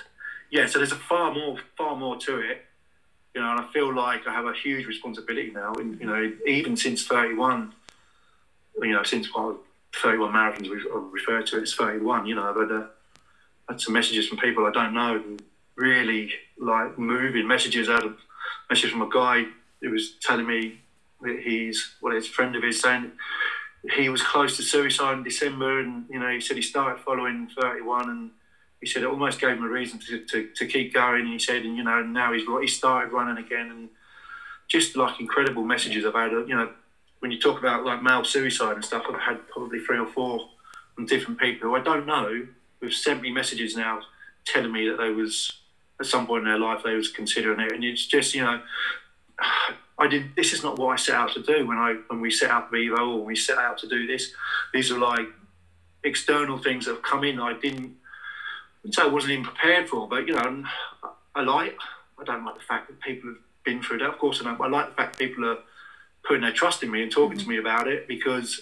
[0.51, 2.65] yeah, so there's a far more, far more to it.
[3.35, 5.73] You know, and I feel like I have a huge responsibility now.
[5.77, 7.73] You know, even since 31,
[8.81, 9.59] you know, since well,
[10.01, 10.81] 31 marathons we
[11.11, 12.27] refer to it as 31.
[12.27, 12.85] You know, I've had, uh,
[13.67, 15.21] had some messages from people I don't know,
[15.75, 18.17] really like moving messages out of
[18.69, 19.43] message from a guy
[19.81, 20.79] who was telling me
[21.21, 23.11] that he's well, his friend of his saying
[23.95, 27.49] he was close to suicide in December, and you know, he said he started following
[27.59, 28.31] 31 and
[28.85, 31.25] he said it almost gave him a reason to, to, to keep going.
[31.25, 33.89] He said, and you know, now he's he started running again, and
[34.67, 36.47] just like incredible messages about uh, it.
[36.47, 36.69] You know,
[37.17, 40.49] when you talk about like male suicide and stuff, I've had probably three or four
[40.93, 42.45] from different people who I don't know
[42.79, 44.01] who've sent me messages now
[44.45, 45.51] telling me that they was
[45.99, 48.61] at some point in their life they was considering it, and it's just you know.
[49.97, 50.35] I did.
[50.35, 52.69] This is not what I set out to do when I when we set up
[52.69, 54.33] Vivo or we set out to do this.
[54.73, 55.27] These are like
[56.03, 57.39] external things that have come in.
[57.39, 57.95] I didn't.
[58.91, 60.07] So I wasn't even prepared for.
[60.07, 60.63] But you know,
[61.35, 61.77] I like.
[62.19, 64.09] I don't like the fact that people have been through that.
[64.09, 64.59] Of course, I don't.
[64.59, 65.57] I like the fact that people are
[66.23, 67.49] putting their trust in me and talking mm-hmm.
[67.49, 68.61] to me about it because,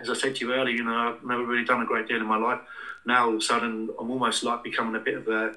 [0.00, 2.18] as I said to you earlier, you know, I've never really done a great deal
[2.18, 2.60] in my life.
[3.06, 5.54] Now all of a sudden, I'm almost like becoming a bit of a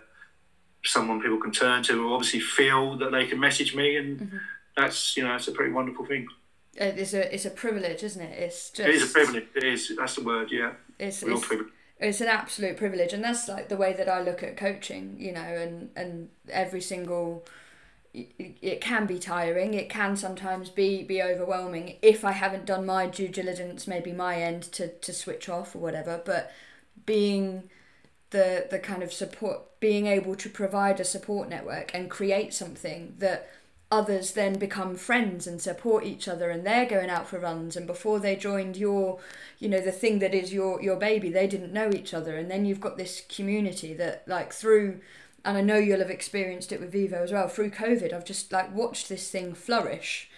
[0.85, 4.19] someone people can turn to, or obviously feel that they can message me and.
[4.19, 4.37] Mm-hmm
[4.75, 6.27] that's you know it's a pretty wonderful thing.
[6.75, 8.39] It's a it's a privilege, isn't it?
[8.39, 9.45] It's just it is a privilege.
[9.55, 9.91] It is.
[9.97, 10.49] That's the word.
[10.51, 10.73] Yeah.
[10.99, 11.69] It's Real it's, privilege.
[12.03, 15.15] It's an absolute privilege, and that's like the way that I look at coaching.
[15.19, 17.45] You know, and and every single
[18.13, 23.07] it can be tiring it can sometimes be be overwhelming if i haven't done my
[23.07, 26.51] due diligence maybe my end to to switch off or whatever but
[27.07, 27.63] being
[28.29, 33.15] the the kind of support being able to provide a support network and create something
[33.17, 33.49] that
[33.93, 37.75] others then become friends and support each other and they're going out for runs.
[37.75, 39.19] And before they joined your
[39.59, 42.35] you know the thing that is your your baby they didn't know each other.
[42.35, 44.99] And then you've got this community that like through
[45.45, 48.51] and I know you'll have experienced it with Vivo as well through covid I've just
[48.51, 50.29] like watched this thing flourish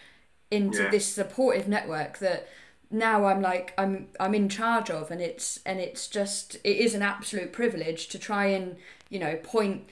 [0.52, 0.90] into yeah.
[0.90, 2.48] this supportive network that
[2.92, 5.12] now I'm like I'm I'm in charge of.
[5.12, 8.76] And it's and it's just it is an absolute privilege to try and
[9.10, 9.86] you know point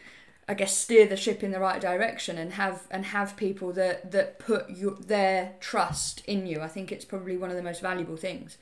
[0.48, 4.12] I guess steer the ship in the right direction and have and have people that
[4.12, 6.62] that put your, their trust in you.
[6.62, 8.58] I think it's probably one of the most valuable things.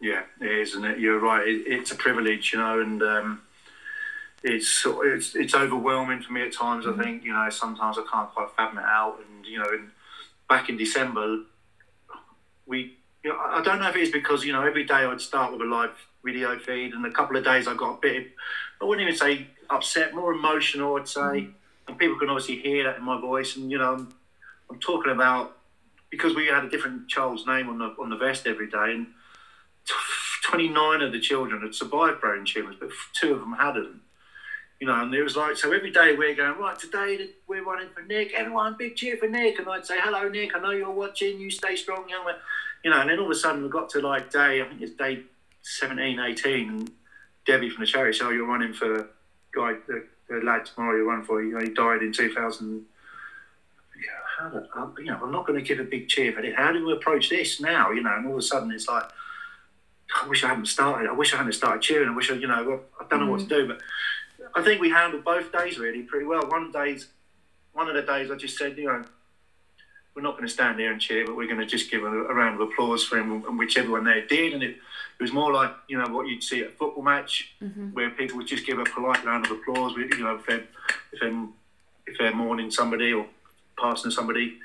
[0.00, 0.98] Yeah, it is, and it?
[0.98, 1.46] you're right.
[1.46, 3.42] It, it's a privilege, you know, and um,
[4.42, 6.86] it's it's it's overwhelming for me at times.
[6.86, 7.00] Mm-hmm.
[7.00, 9.90] I think you know sometimes I can't quite fathom it out, and you know, in,
[10.48, 11.40] back in December,
[12.66, 15.52] we you know, I don't know if it's because you know every day I'd start
[15.52, 15.90] with a live
[16.24, 18.28] video feed, and a couple of days I got a bit.
[18.80, 21.48] I wouldn't even say upset, more emotional, I'd say.
[21.86, 23.56] And people can obviously hear that in my voice.
[23.56, 24.14] And you know, I'm,
[24.70, 25.56] I'm talking about
[26.10, 29.06] because we had a different child's name on the on the vest every day, and
[30.44, 34.00] 29 of the children had survived brain tumours, but two of them hadn't.
[34.80, 37.88] You know, and it was like, so every day we're going, right, today we're running
[37.92, 39.58] for Nick, everyone, big cheer for Nick.
[39.58, 42.36] And I'd say, hello, Nick, I know you're watching, you stay strong, young man.
[42.84, 44.80] You know, and then all of a sudden we got to like day, I think
[44.80, 45.24] it's day
[45.62, 46.90] 17, 18, and
[47.44, 49.10] Debbie from the charity said, oh, you're running for
[49.54, 52.84] guy, the, the lad tomorrow you run for, you know, he died in 2000.
[54.38, 56.54] How do, you know, I'm not going to give a big cheer for it.
[56.54, 57.90] How do we approach this now?
[57.90, 59.10] You know, and all of a sudden it's like,
[60.22, 61.08] I wish I hadn't started.
[61.08, 62.08] I wish I hadn't started cheering.
[62.08, 63.30] I wish I, you know, I don't know mm.
[63.30, 63.48] what to mm.
[63.48, 63.68] do.
[63.68, 63.80] But
[64.54, 66.48] I think we handled both days really pretty well.
[66.48, 67.08] One days,
[67.72, 69.04] one of the days, I just said, you know,
[70.18, 72.08] we're not going to stand there and cheer, but we're going to just give a,
[72.08, 74.52] a round of applause for him, and which everyone there did.
[74.52, 77.52] And it, it was more like you know what you'd see at a football match,
[77.62, 77.90] mm-hmm.
[77.90, 79.94] where people would just give a polite round of applause.
[79.96, 80.64] You know, if they're
[81.12, 81.46] if they're,
[82.08, 83.26] if they're mourning somebody or
[83.80, 84.58] passing somebody.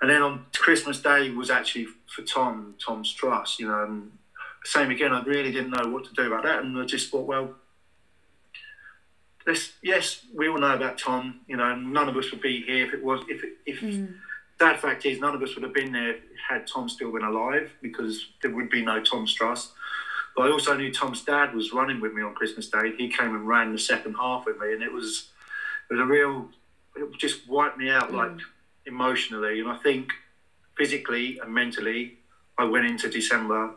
[0.00, 3.60] And then on Christmas Day was actually for Tom, Tom's trust.
[3.60, 4.10] You know, and
[4.64, 5.12] same again.
[5.12, 7.54] I really didn't know what to do about that, and I just thought, well,
[9.82, 11.42] yes, we all know about Tom.
[11.46, 13.80] You know, none of us would be here if it was if if.
[13.82, 14.16] Mm
[14.58, 16.16] sad fact is, none of us would have been there
[16.48, 19.72] had Tom still been alive because there would be no Tom's Trust.
[20.36, 22.92] But I also knew Tom's dad was running with me on Christmas Day.
[22.96, 25.30] He came and ran the second half with me, and it was
[25.90, 26.48] it was a real.
[26.96, 28.14] It just wiped me out, mm.
[28.14, 28.40] like
[28.86, 30.10] emotionally, and I think
[30.76, 32.18] physically and mentally,
[32.56, 33.70] I went into December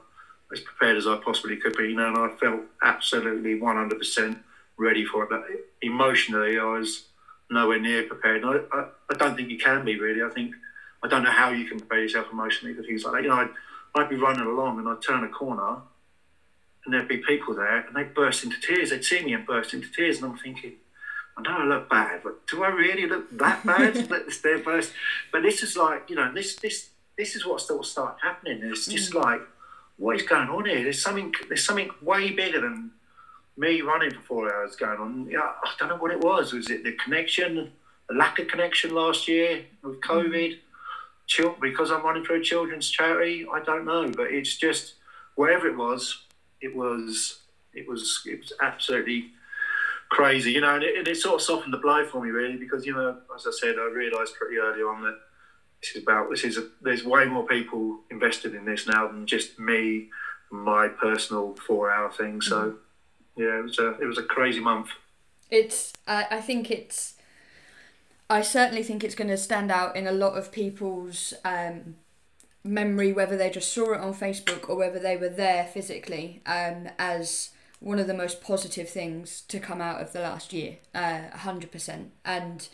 [0.53, 1.89] as prepared as I possibly could be.
[1.89, 4.37] You know, and I felt absolutely one hundred percent
[4.77, 5.29] ready for it.
[5.29, 5.43] But
[5.81, 7.05] emotionally, I was
[7.49, 8.43] nowhere near prepared.
[8.45, 10.21] I, I, I don't think you can be really.
[10.23, 10.53] I think
[11.03, 13.23] I don't know how you can prepare yourself emotionally for things like that.
[13.23, 13.49] You know, I'd,
[13.95, 15.77] I'd be running along and I'd turn a corner
[16.85, 18.89] and there'd be people there and they'd burst into tears.
[18.89, 20.17] They'd see me and burst into tears.
[20.17, 20.73] And I'm thinking,
[21.37, 23.95] I know I look bad, but do I really look that bad?
[24.43, 24.93] There burst.
[25.31, 28.61] But this is like, you know, this this this is what still started happening.
[28.63, 29.23] It's just mm.
[29.23, 29.41] like,
[29.97, 30.83] what is going on here?
[30.83, 32.91] There's something there's something way bigger than
[33.57, 35.27] me running for four hours going on.
[35.29, 36.53] Yeah, I don't know what it was.
[36.53, 37.71] Was it the connection,
[38.09, 40.57] the lack of connection last year with mm.
[41.61, 43.45] Because I'm running for a children's charity.
[43.51, 44.95] I don't know, but it's just
[45.35, 46.23] wherever it was,
[46.61, 47.41] it was
[47.73, 49.31] it was it was absolutely
[50.09, 52.57] crazy, you know, and it, and it sort of softened the blow for me really
[52.57, 55.17] because you know, as I said, I realised pretty early on that
[55.81, 59.25] this is about this is a, there's way more people invested in this now than
[59.25, 60.09] just me,
[60.51, 62.41] my personal four hour thing.
[62.41, 63.41] So mm-hmm.
[63.41, 64.89] yeah, it was a it was a crazy month.
[65.49, 67.15] It's I, I think it's
[68.31, 71.95] I certainly think it's going to stand out in a lot of people's um,
[72.63, 76.87] memory, whether they just saw it on Facebook or whether they were there physically, um,
[76.97, 77.49] as
[77.81, 82.05] one of the most positive things to come out of the last year, uh, 100%.
[82.23, 82.69] And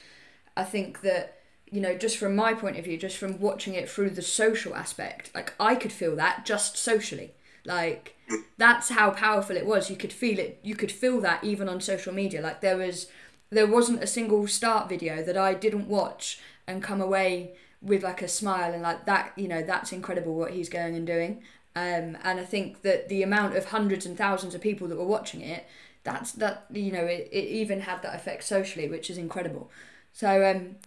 [0.56, 1.40] I think that,
[1.72, 4.76] you know, just from my point of view, just from watching it through the social
[4.76, 7.34] aspect, like I could feel that just socially.
[7.66, 8.16] Like,
[8.58, 9.90] that's how powerful it was.
[9.90, 12.42] You could feel it, you could feel that even on social media.
[12.42, 13.08] Like, there was
[13.50, 18.22] there wasn't a single start video that I didn't watch and come away with like
[18.22, 21.42] a smile and like that you know that's incredible what he's going and doing.
[21.76, 25.06] Um, and I think that the amount of hundreds and thousands of people that were
[25.06, 25.68] watching it
[26.04, 29.70] that's that you know it, it even had that effect socially which is incredible.
[30.12, 30.78] So um,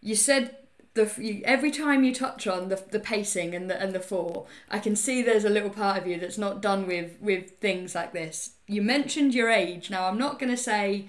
[0.00, 0.56] you said
[0.94, 4.46] the you, every time you touch on the, the pacing and the and the four
[4.70, 7.94] I can see there's a little part of you that's not done with with things
[7.94, 8.52] like this.
[8.66, 9.90] You mentioned your age.
[9.90, 11.06] Now I'm not going to say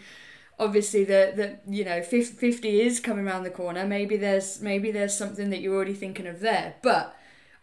[0.59, 3.85] obviously the the you know 50 is coming around the corner.
[3.85, 6.75] Maybe there's maybe there's something that you're already thinking of there.
[6.81, 7.15] But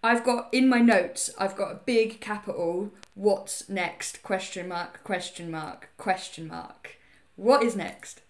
[0.03, 4.23] i've got in my notes i've got a big capital what's next?
[4.23, 6.97] Question mark question mark question mark.
[7.37, 8.21] What is next?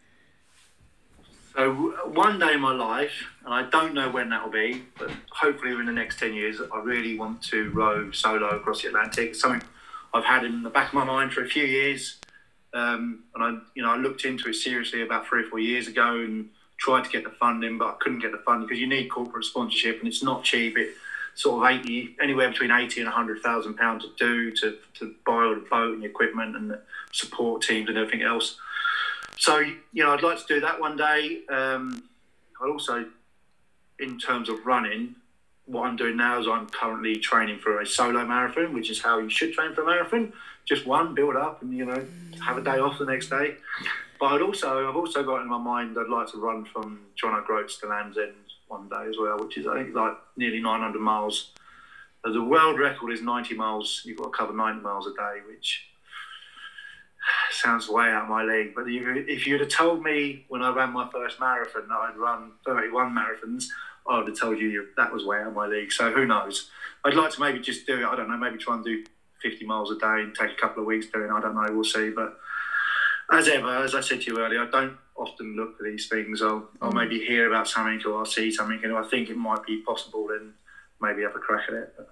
[1.55, 1.73] So
[2.07, 5.87] one day in my life and i don't know when that'll be but hopefully in
[5.87, 9.31] the next 10 years i really want to row solo across the atlantic.
[9.31, 9.63] It's something
[10.13, 12.19] i've had in the back of my mind for a few years
[12.75, 15.87] um, and I, you know, I looked into it seriously about three or four years
[15.87, 18.89] ago and tried to get the funding, but I couldn't get the funding because you
[18.89, 20.77] need corporate sponsorship and it's not cheap.
[20.77, 20.95] It
[21.37, 25.45] sort of eighty, anywhere between eighty and hundred thousand pounds to do to, to buy
[25.45, 26.81] all the boat and the equipment and the
[27.13, 28.59] support teams and everything else.
[29.39, 31.43] So you know, I'd like to do that one day.
[31.49, 32.09] Um,
[32.61, 33.07] I also,
[34.01, 35.15] in terms of running,
[35.67, 39.19] what I'm doing now is I'm currently training for a solo marathon, which is how
[39.19, 40.33] you should train for a marathon
[40.65, 42.05] just one, build up, and you know,
[42.45, 43.57] have a day off the next day.
[44.19, 47.35] But I'd also, I've also got in my mind, I'd like to run from John
[47.35, 48.35] O'Groats to Land's End
[48.69, 51.51] one day as well, which is I think like nearly 900 miles.
[52.25, 54.03] The world record is 90 miles.
[54.05, 55.85] You've got to cover 90 miles a day, which
[57.51, 58.75] sounds way out of my league.
[58.75, 62.53] But if you'd have told me when I ran my first marathon that I'd run
[62.65, 63.67] 31 marathons,
[64.09, 65.93] I would have told you that was way out of my league.
[65.93, 66.71] So who knows?
[67.05, 68.07] I'd like to maybe just do it.
[68.07, 68.37] I don't know.
[68.39, 69.05] Maybe try and do
[69.45, 71.31] 50 miles a day and take a couple of weeks doing.
[71.31, 71.73] I don't know.
[71.73, 72.11] We'll see.
[72.11, 72.37] But
[73.31, 76.43] as ever, as I said to you earlier, I don't often look for these things.
[76.43, 76.97] I'll, I'll mm.
[76.97, 80.27] maybe hear about something or I'll see something and I think it might be possible,
[80.29, 80.55] then
[81.01, 81.95] maybe have a crack at it.
[81.97, 82.09] But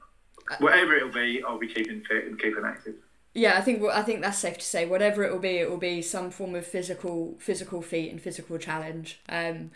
[0.60, 2.94] whatever it'll be, I'll be keeping fit and keeping active.
[3.34, 4.84] Yeah, I think I think that's safe to say.
[4.84, 8.58] Whatever it will be, it will be some form of physical physical feat and physical
[8.58, 9.20] challenge.
[9.26, 9.70] Um,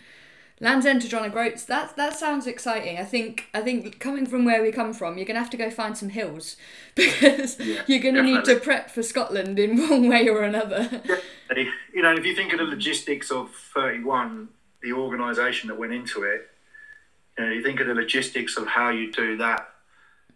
[0.59, 1.65] Land's End to John O'Groats.
[1.65, 2.99] That that sounds exciting.
[2.99, 5.71] I think I think coming from where we come from, you're gonna have to go
[5.71, 6.57] find some hills
[6.95, 8.33] because yeah, you're gonna definitely.
[8.33, 11.03] need to prep for Scotland in one way or another.
[11.93, 14.49] You know, if you think of the logistics of 31,
[14.83, 16.49] the organisation that went into it,
[17.39, 19.69] you know, you think of the logistics of how you do that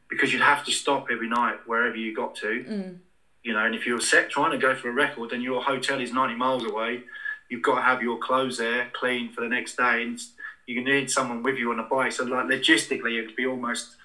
[0.09, 2.64] because you'd have to stop every night wherever you got to.
[2.68, 2.98] Mm.
[3.42, 6.01] You know, and if you're set trying to go for a record, then your hotel
[6.01, 7.05] is 90 miles away
[7.51, 10.18] you've got to have your clothes there clean for the next day, and
[10.66, 12.12] you need someone with you on a bike.
[12.12, 13.97] So like logistically, it'd be almost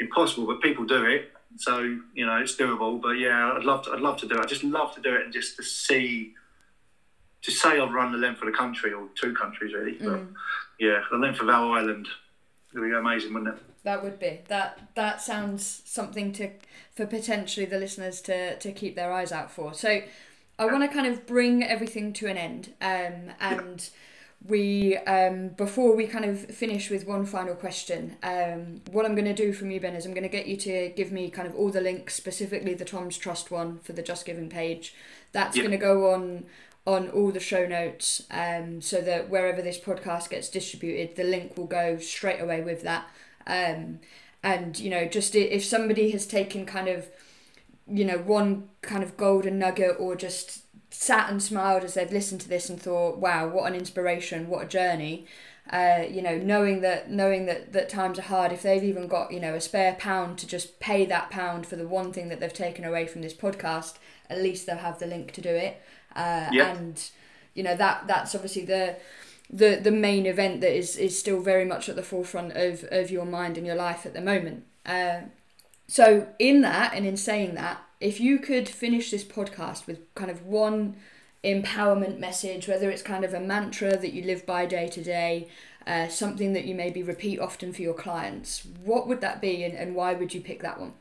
[0.00, 1.32] impossible, but people do it.
[1.58, 1.80] So
[2.14, 3.02] you know it's doable.
[3.02, 3.92] But yeah, I'd love to.
[3.92, 4.40] I'd love to do it.
[4.40, 6.34] I just love to do it and just to see.
[7.42, 10.32] To say I've run the length of the country or two countries really, but mm.
[10.78, 12.06] yeah, the length of our island
[12.72, 13.62] it would be amazing, wouldn't it?
[13.82, 14.94] That would be that.
[14.94, 16.50] That sounds something to
[16.94, 19.74] for potentially the listeners to to keep their eyes out for.
[19.74, 20.02] So
[20.62, 23.90] I want to kind of bring everything to an end, um, and
[24.46, 28.16] we um, before we kind of finish with one final question.
[28.22, 30.56] Um, what I'm going to do from you, Ben, is I'm going to get you
[30.58, 34.02] to give me kind of all the links, specifically the Tom's Trust one for the
[34.02, 34.94] Just Giving page.
[35.32, 36.44] That's going to go on
[36.86, 41.56] on all the show notes, um, so that wherever this podcast gets distributed, the link
[41.56, 43.08] will go straight away with that.
[43.48, 43.98] Um,
[44.44, 47.08] and you know, just if somebody has taken kind of
[47.92, 52.40] you know, one kind of golden nugget or just sat and smiled as they've listened
[52.40, 55.26] to this and thought, wow, what an inspiration, what a journey.
[55.70, 59.32] Uh, you know, knowing that knowing that, that times are hard, if they've even got,
[59.32, 62.40] you know, a spare pound to just pay that pound for the one thing that
[62.40, 63.94] they've taken away from this podcast,
[64.28, 65.80] at least they'll have the link to do it.
[66.16, 66.76] Uh, yep.
[66.76, 67.10] and
[67.54, 68.96] you know, that that's obviously the
[69.50, 73.10] the the main event that is, is still very much at the forefront of, of
[73.10, 74.64] your mind and your life at the moment.
[74.84, 75.20] Uh,
[75.92, 80.30] so, in that and in saying that, if you could finish this podcast with kind
[80.30, 80.96] of one
[81.44, 85.50] empowerment message, whether it's kind of a mantra that you live by day to day,
[85.86, 89.74] uh, something that you maybe repeat often for your clients, what would that be and,
[89.74, 90.94] and why would you pick that one?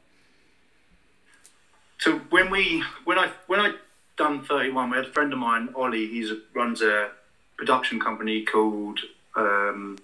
[1.97, 3.75] So when we when I when I
[4.17, 6.07] done thirty one, we had a friend of mine, Ollie.
[6.07, 7.11] He runs a
[7.55, 8.99] production company called
[9.37, 9.99] Um,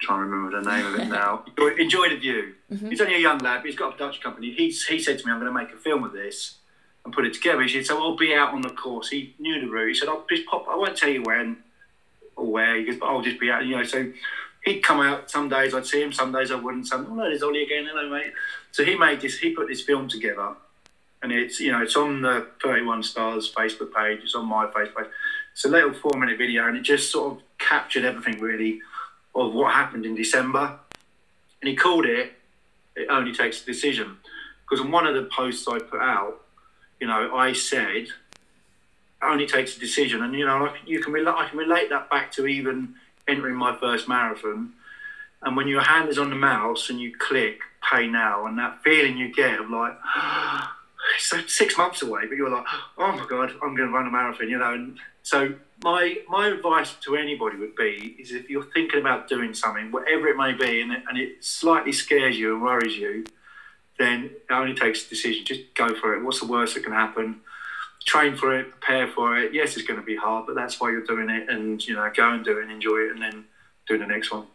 [0.00, 1.44] trying to remember the name of it now.
[1.56, 2.54] Enjoy, Enjoy the View.
[2.72, 2.90] Mm-hmm.
[2.90, 4.52] He's only a young lad, but he's got a production company.
[4.52, 6.56] He's, he said to me, I'm going to make a film of this
[7.04, 7.62] and put it together.
[7.62, 9.10] He said, so I'll be out on the course.
[9.10, 9.88] He knew the route.
[9.88, 11.58] He said, I'll just pop, I won't tell you when
[12.36, 12.76] or where.
[12.76, 13.84] He goes, but I'll just be out, you know.
[13.84, 14.12] So
[14.64, 15.30] he'd come out.
[15.30, 16.86] Some days I'd see him, some days I wouldn't.
[16.86, 17.86] Some, oh no, there's Ollie again.
[17.90, 18.32] Hello, mate.
[18.72, 19.38] So he made this.
[19.38, 20.54] He put this film together,
[21.22, 24.20] and it's you know it's on the Thirty One Stars Facebook page.
[24.22, 25.06] It's on my Facebook page.
[25.52, 28.80] It's a little four minute video, and it just sort of captured everything really
[29.34, 30.78] of what happened in December.
[31.60, 32.32] And he called it
[32.96, 34.18] "It Only Takes a Decision,"
[34.62, 36.40] because on one of the posts I put out,
[37.00, 38.10] you know, I said "It
[39.22, 41.34] only takes a decision, and you know, you can relate.
[41.36, 42.94] I can relate that back to even
[43.26, 44.72] entering my first marathon.
[45.42, 48.82] And when your hand is on the mouse and you click pay now, and that
[48.82, 49.92] feeling you get of like,
[51.16, 52.64] it's six months away, but you're like,
[52.96, 54.72] oh my God, I'm going to run a marathon, you know.
[54.72, 55.54] And so
[55.84, 60.28] my my advice to anybody would be is if you're thinking about doing something, whatever
[60.28, 63.26] it may be, and it, and it slightly scares you and worries you,
[63.98, 65.44] then it only takes a decision.
[65.44, 66.24] Just go for it.
[66.24, 67.40] What's the worst that can happen?
[68.06, 69.52] Train for it, prepare for it.
[69.52, 71.50] Yes, it's going to be hard, but that's why you're doing it.
[71.50, 73.44] And you know, go and do it and enjoy it, and then
[73.86, 74.46] do the next one.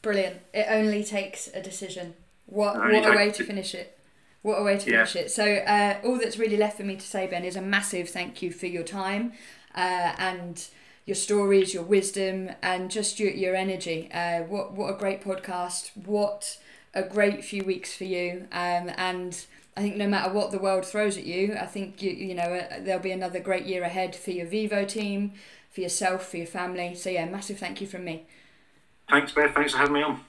[0.00, 0.36] Brilliant.
[0.54, 2.14] It only takes a decision.
[2.46, 3.98] What what a way to finish it.
[4.42, 5.06] What a way to Yeah.
[5.06, 5.30] finish it.
[5.32, 8.42] So uh, all that's really left for me to say, Ben, is a massive thank
[8.42, 9.32] you for your time
[9.76, 10.66] uh, and
[11.04, 14.10] your stories, your wisdom, and just your, your energy.
[14.12, 15.90] Uh, what what a great podcast.
[16.06, 16.58] What
[16.94, 18.48] a great few weeks for you.
[18.52, 19.46] Um, and
[19.76, 22.42] I think no matter what the world throws at you, I think you you know
[22.42, 25.34] uh, there'll be another great year ahead for your Vivo team,
[25.70, 26.94] for yourself, for your family.
[26.94, 28.26] So yeah, massive thank you from me.
[29.08, 29.54] Thanks, Beth.
[29.54, 30.20] Thanks for having me on.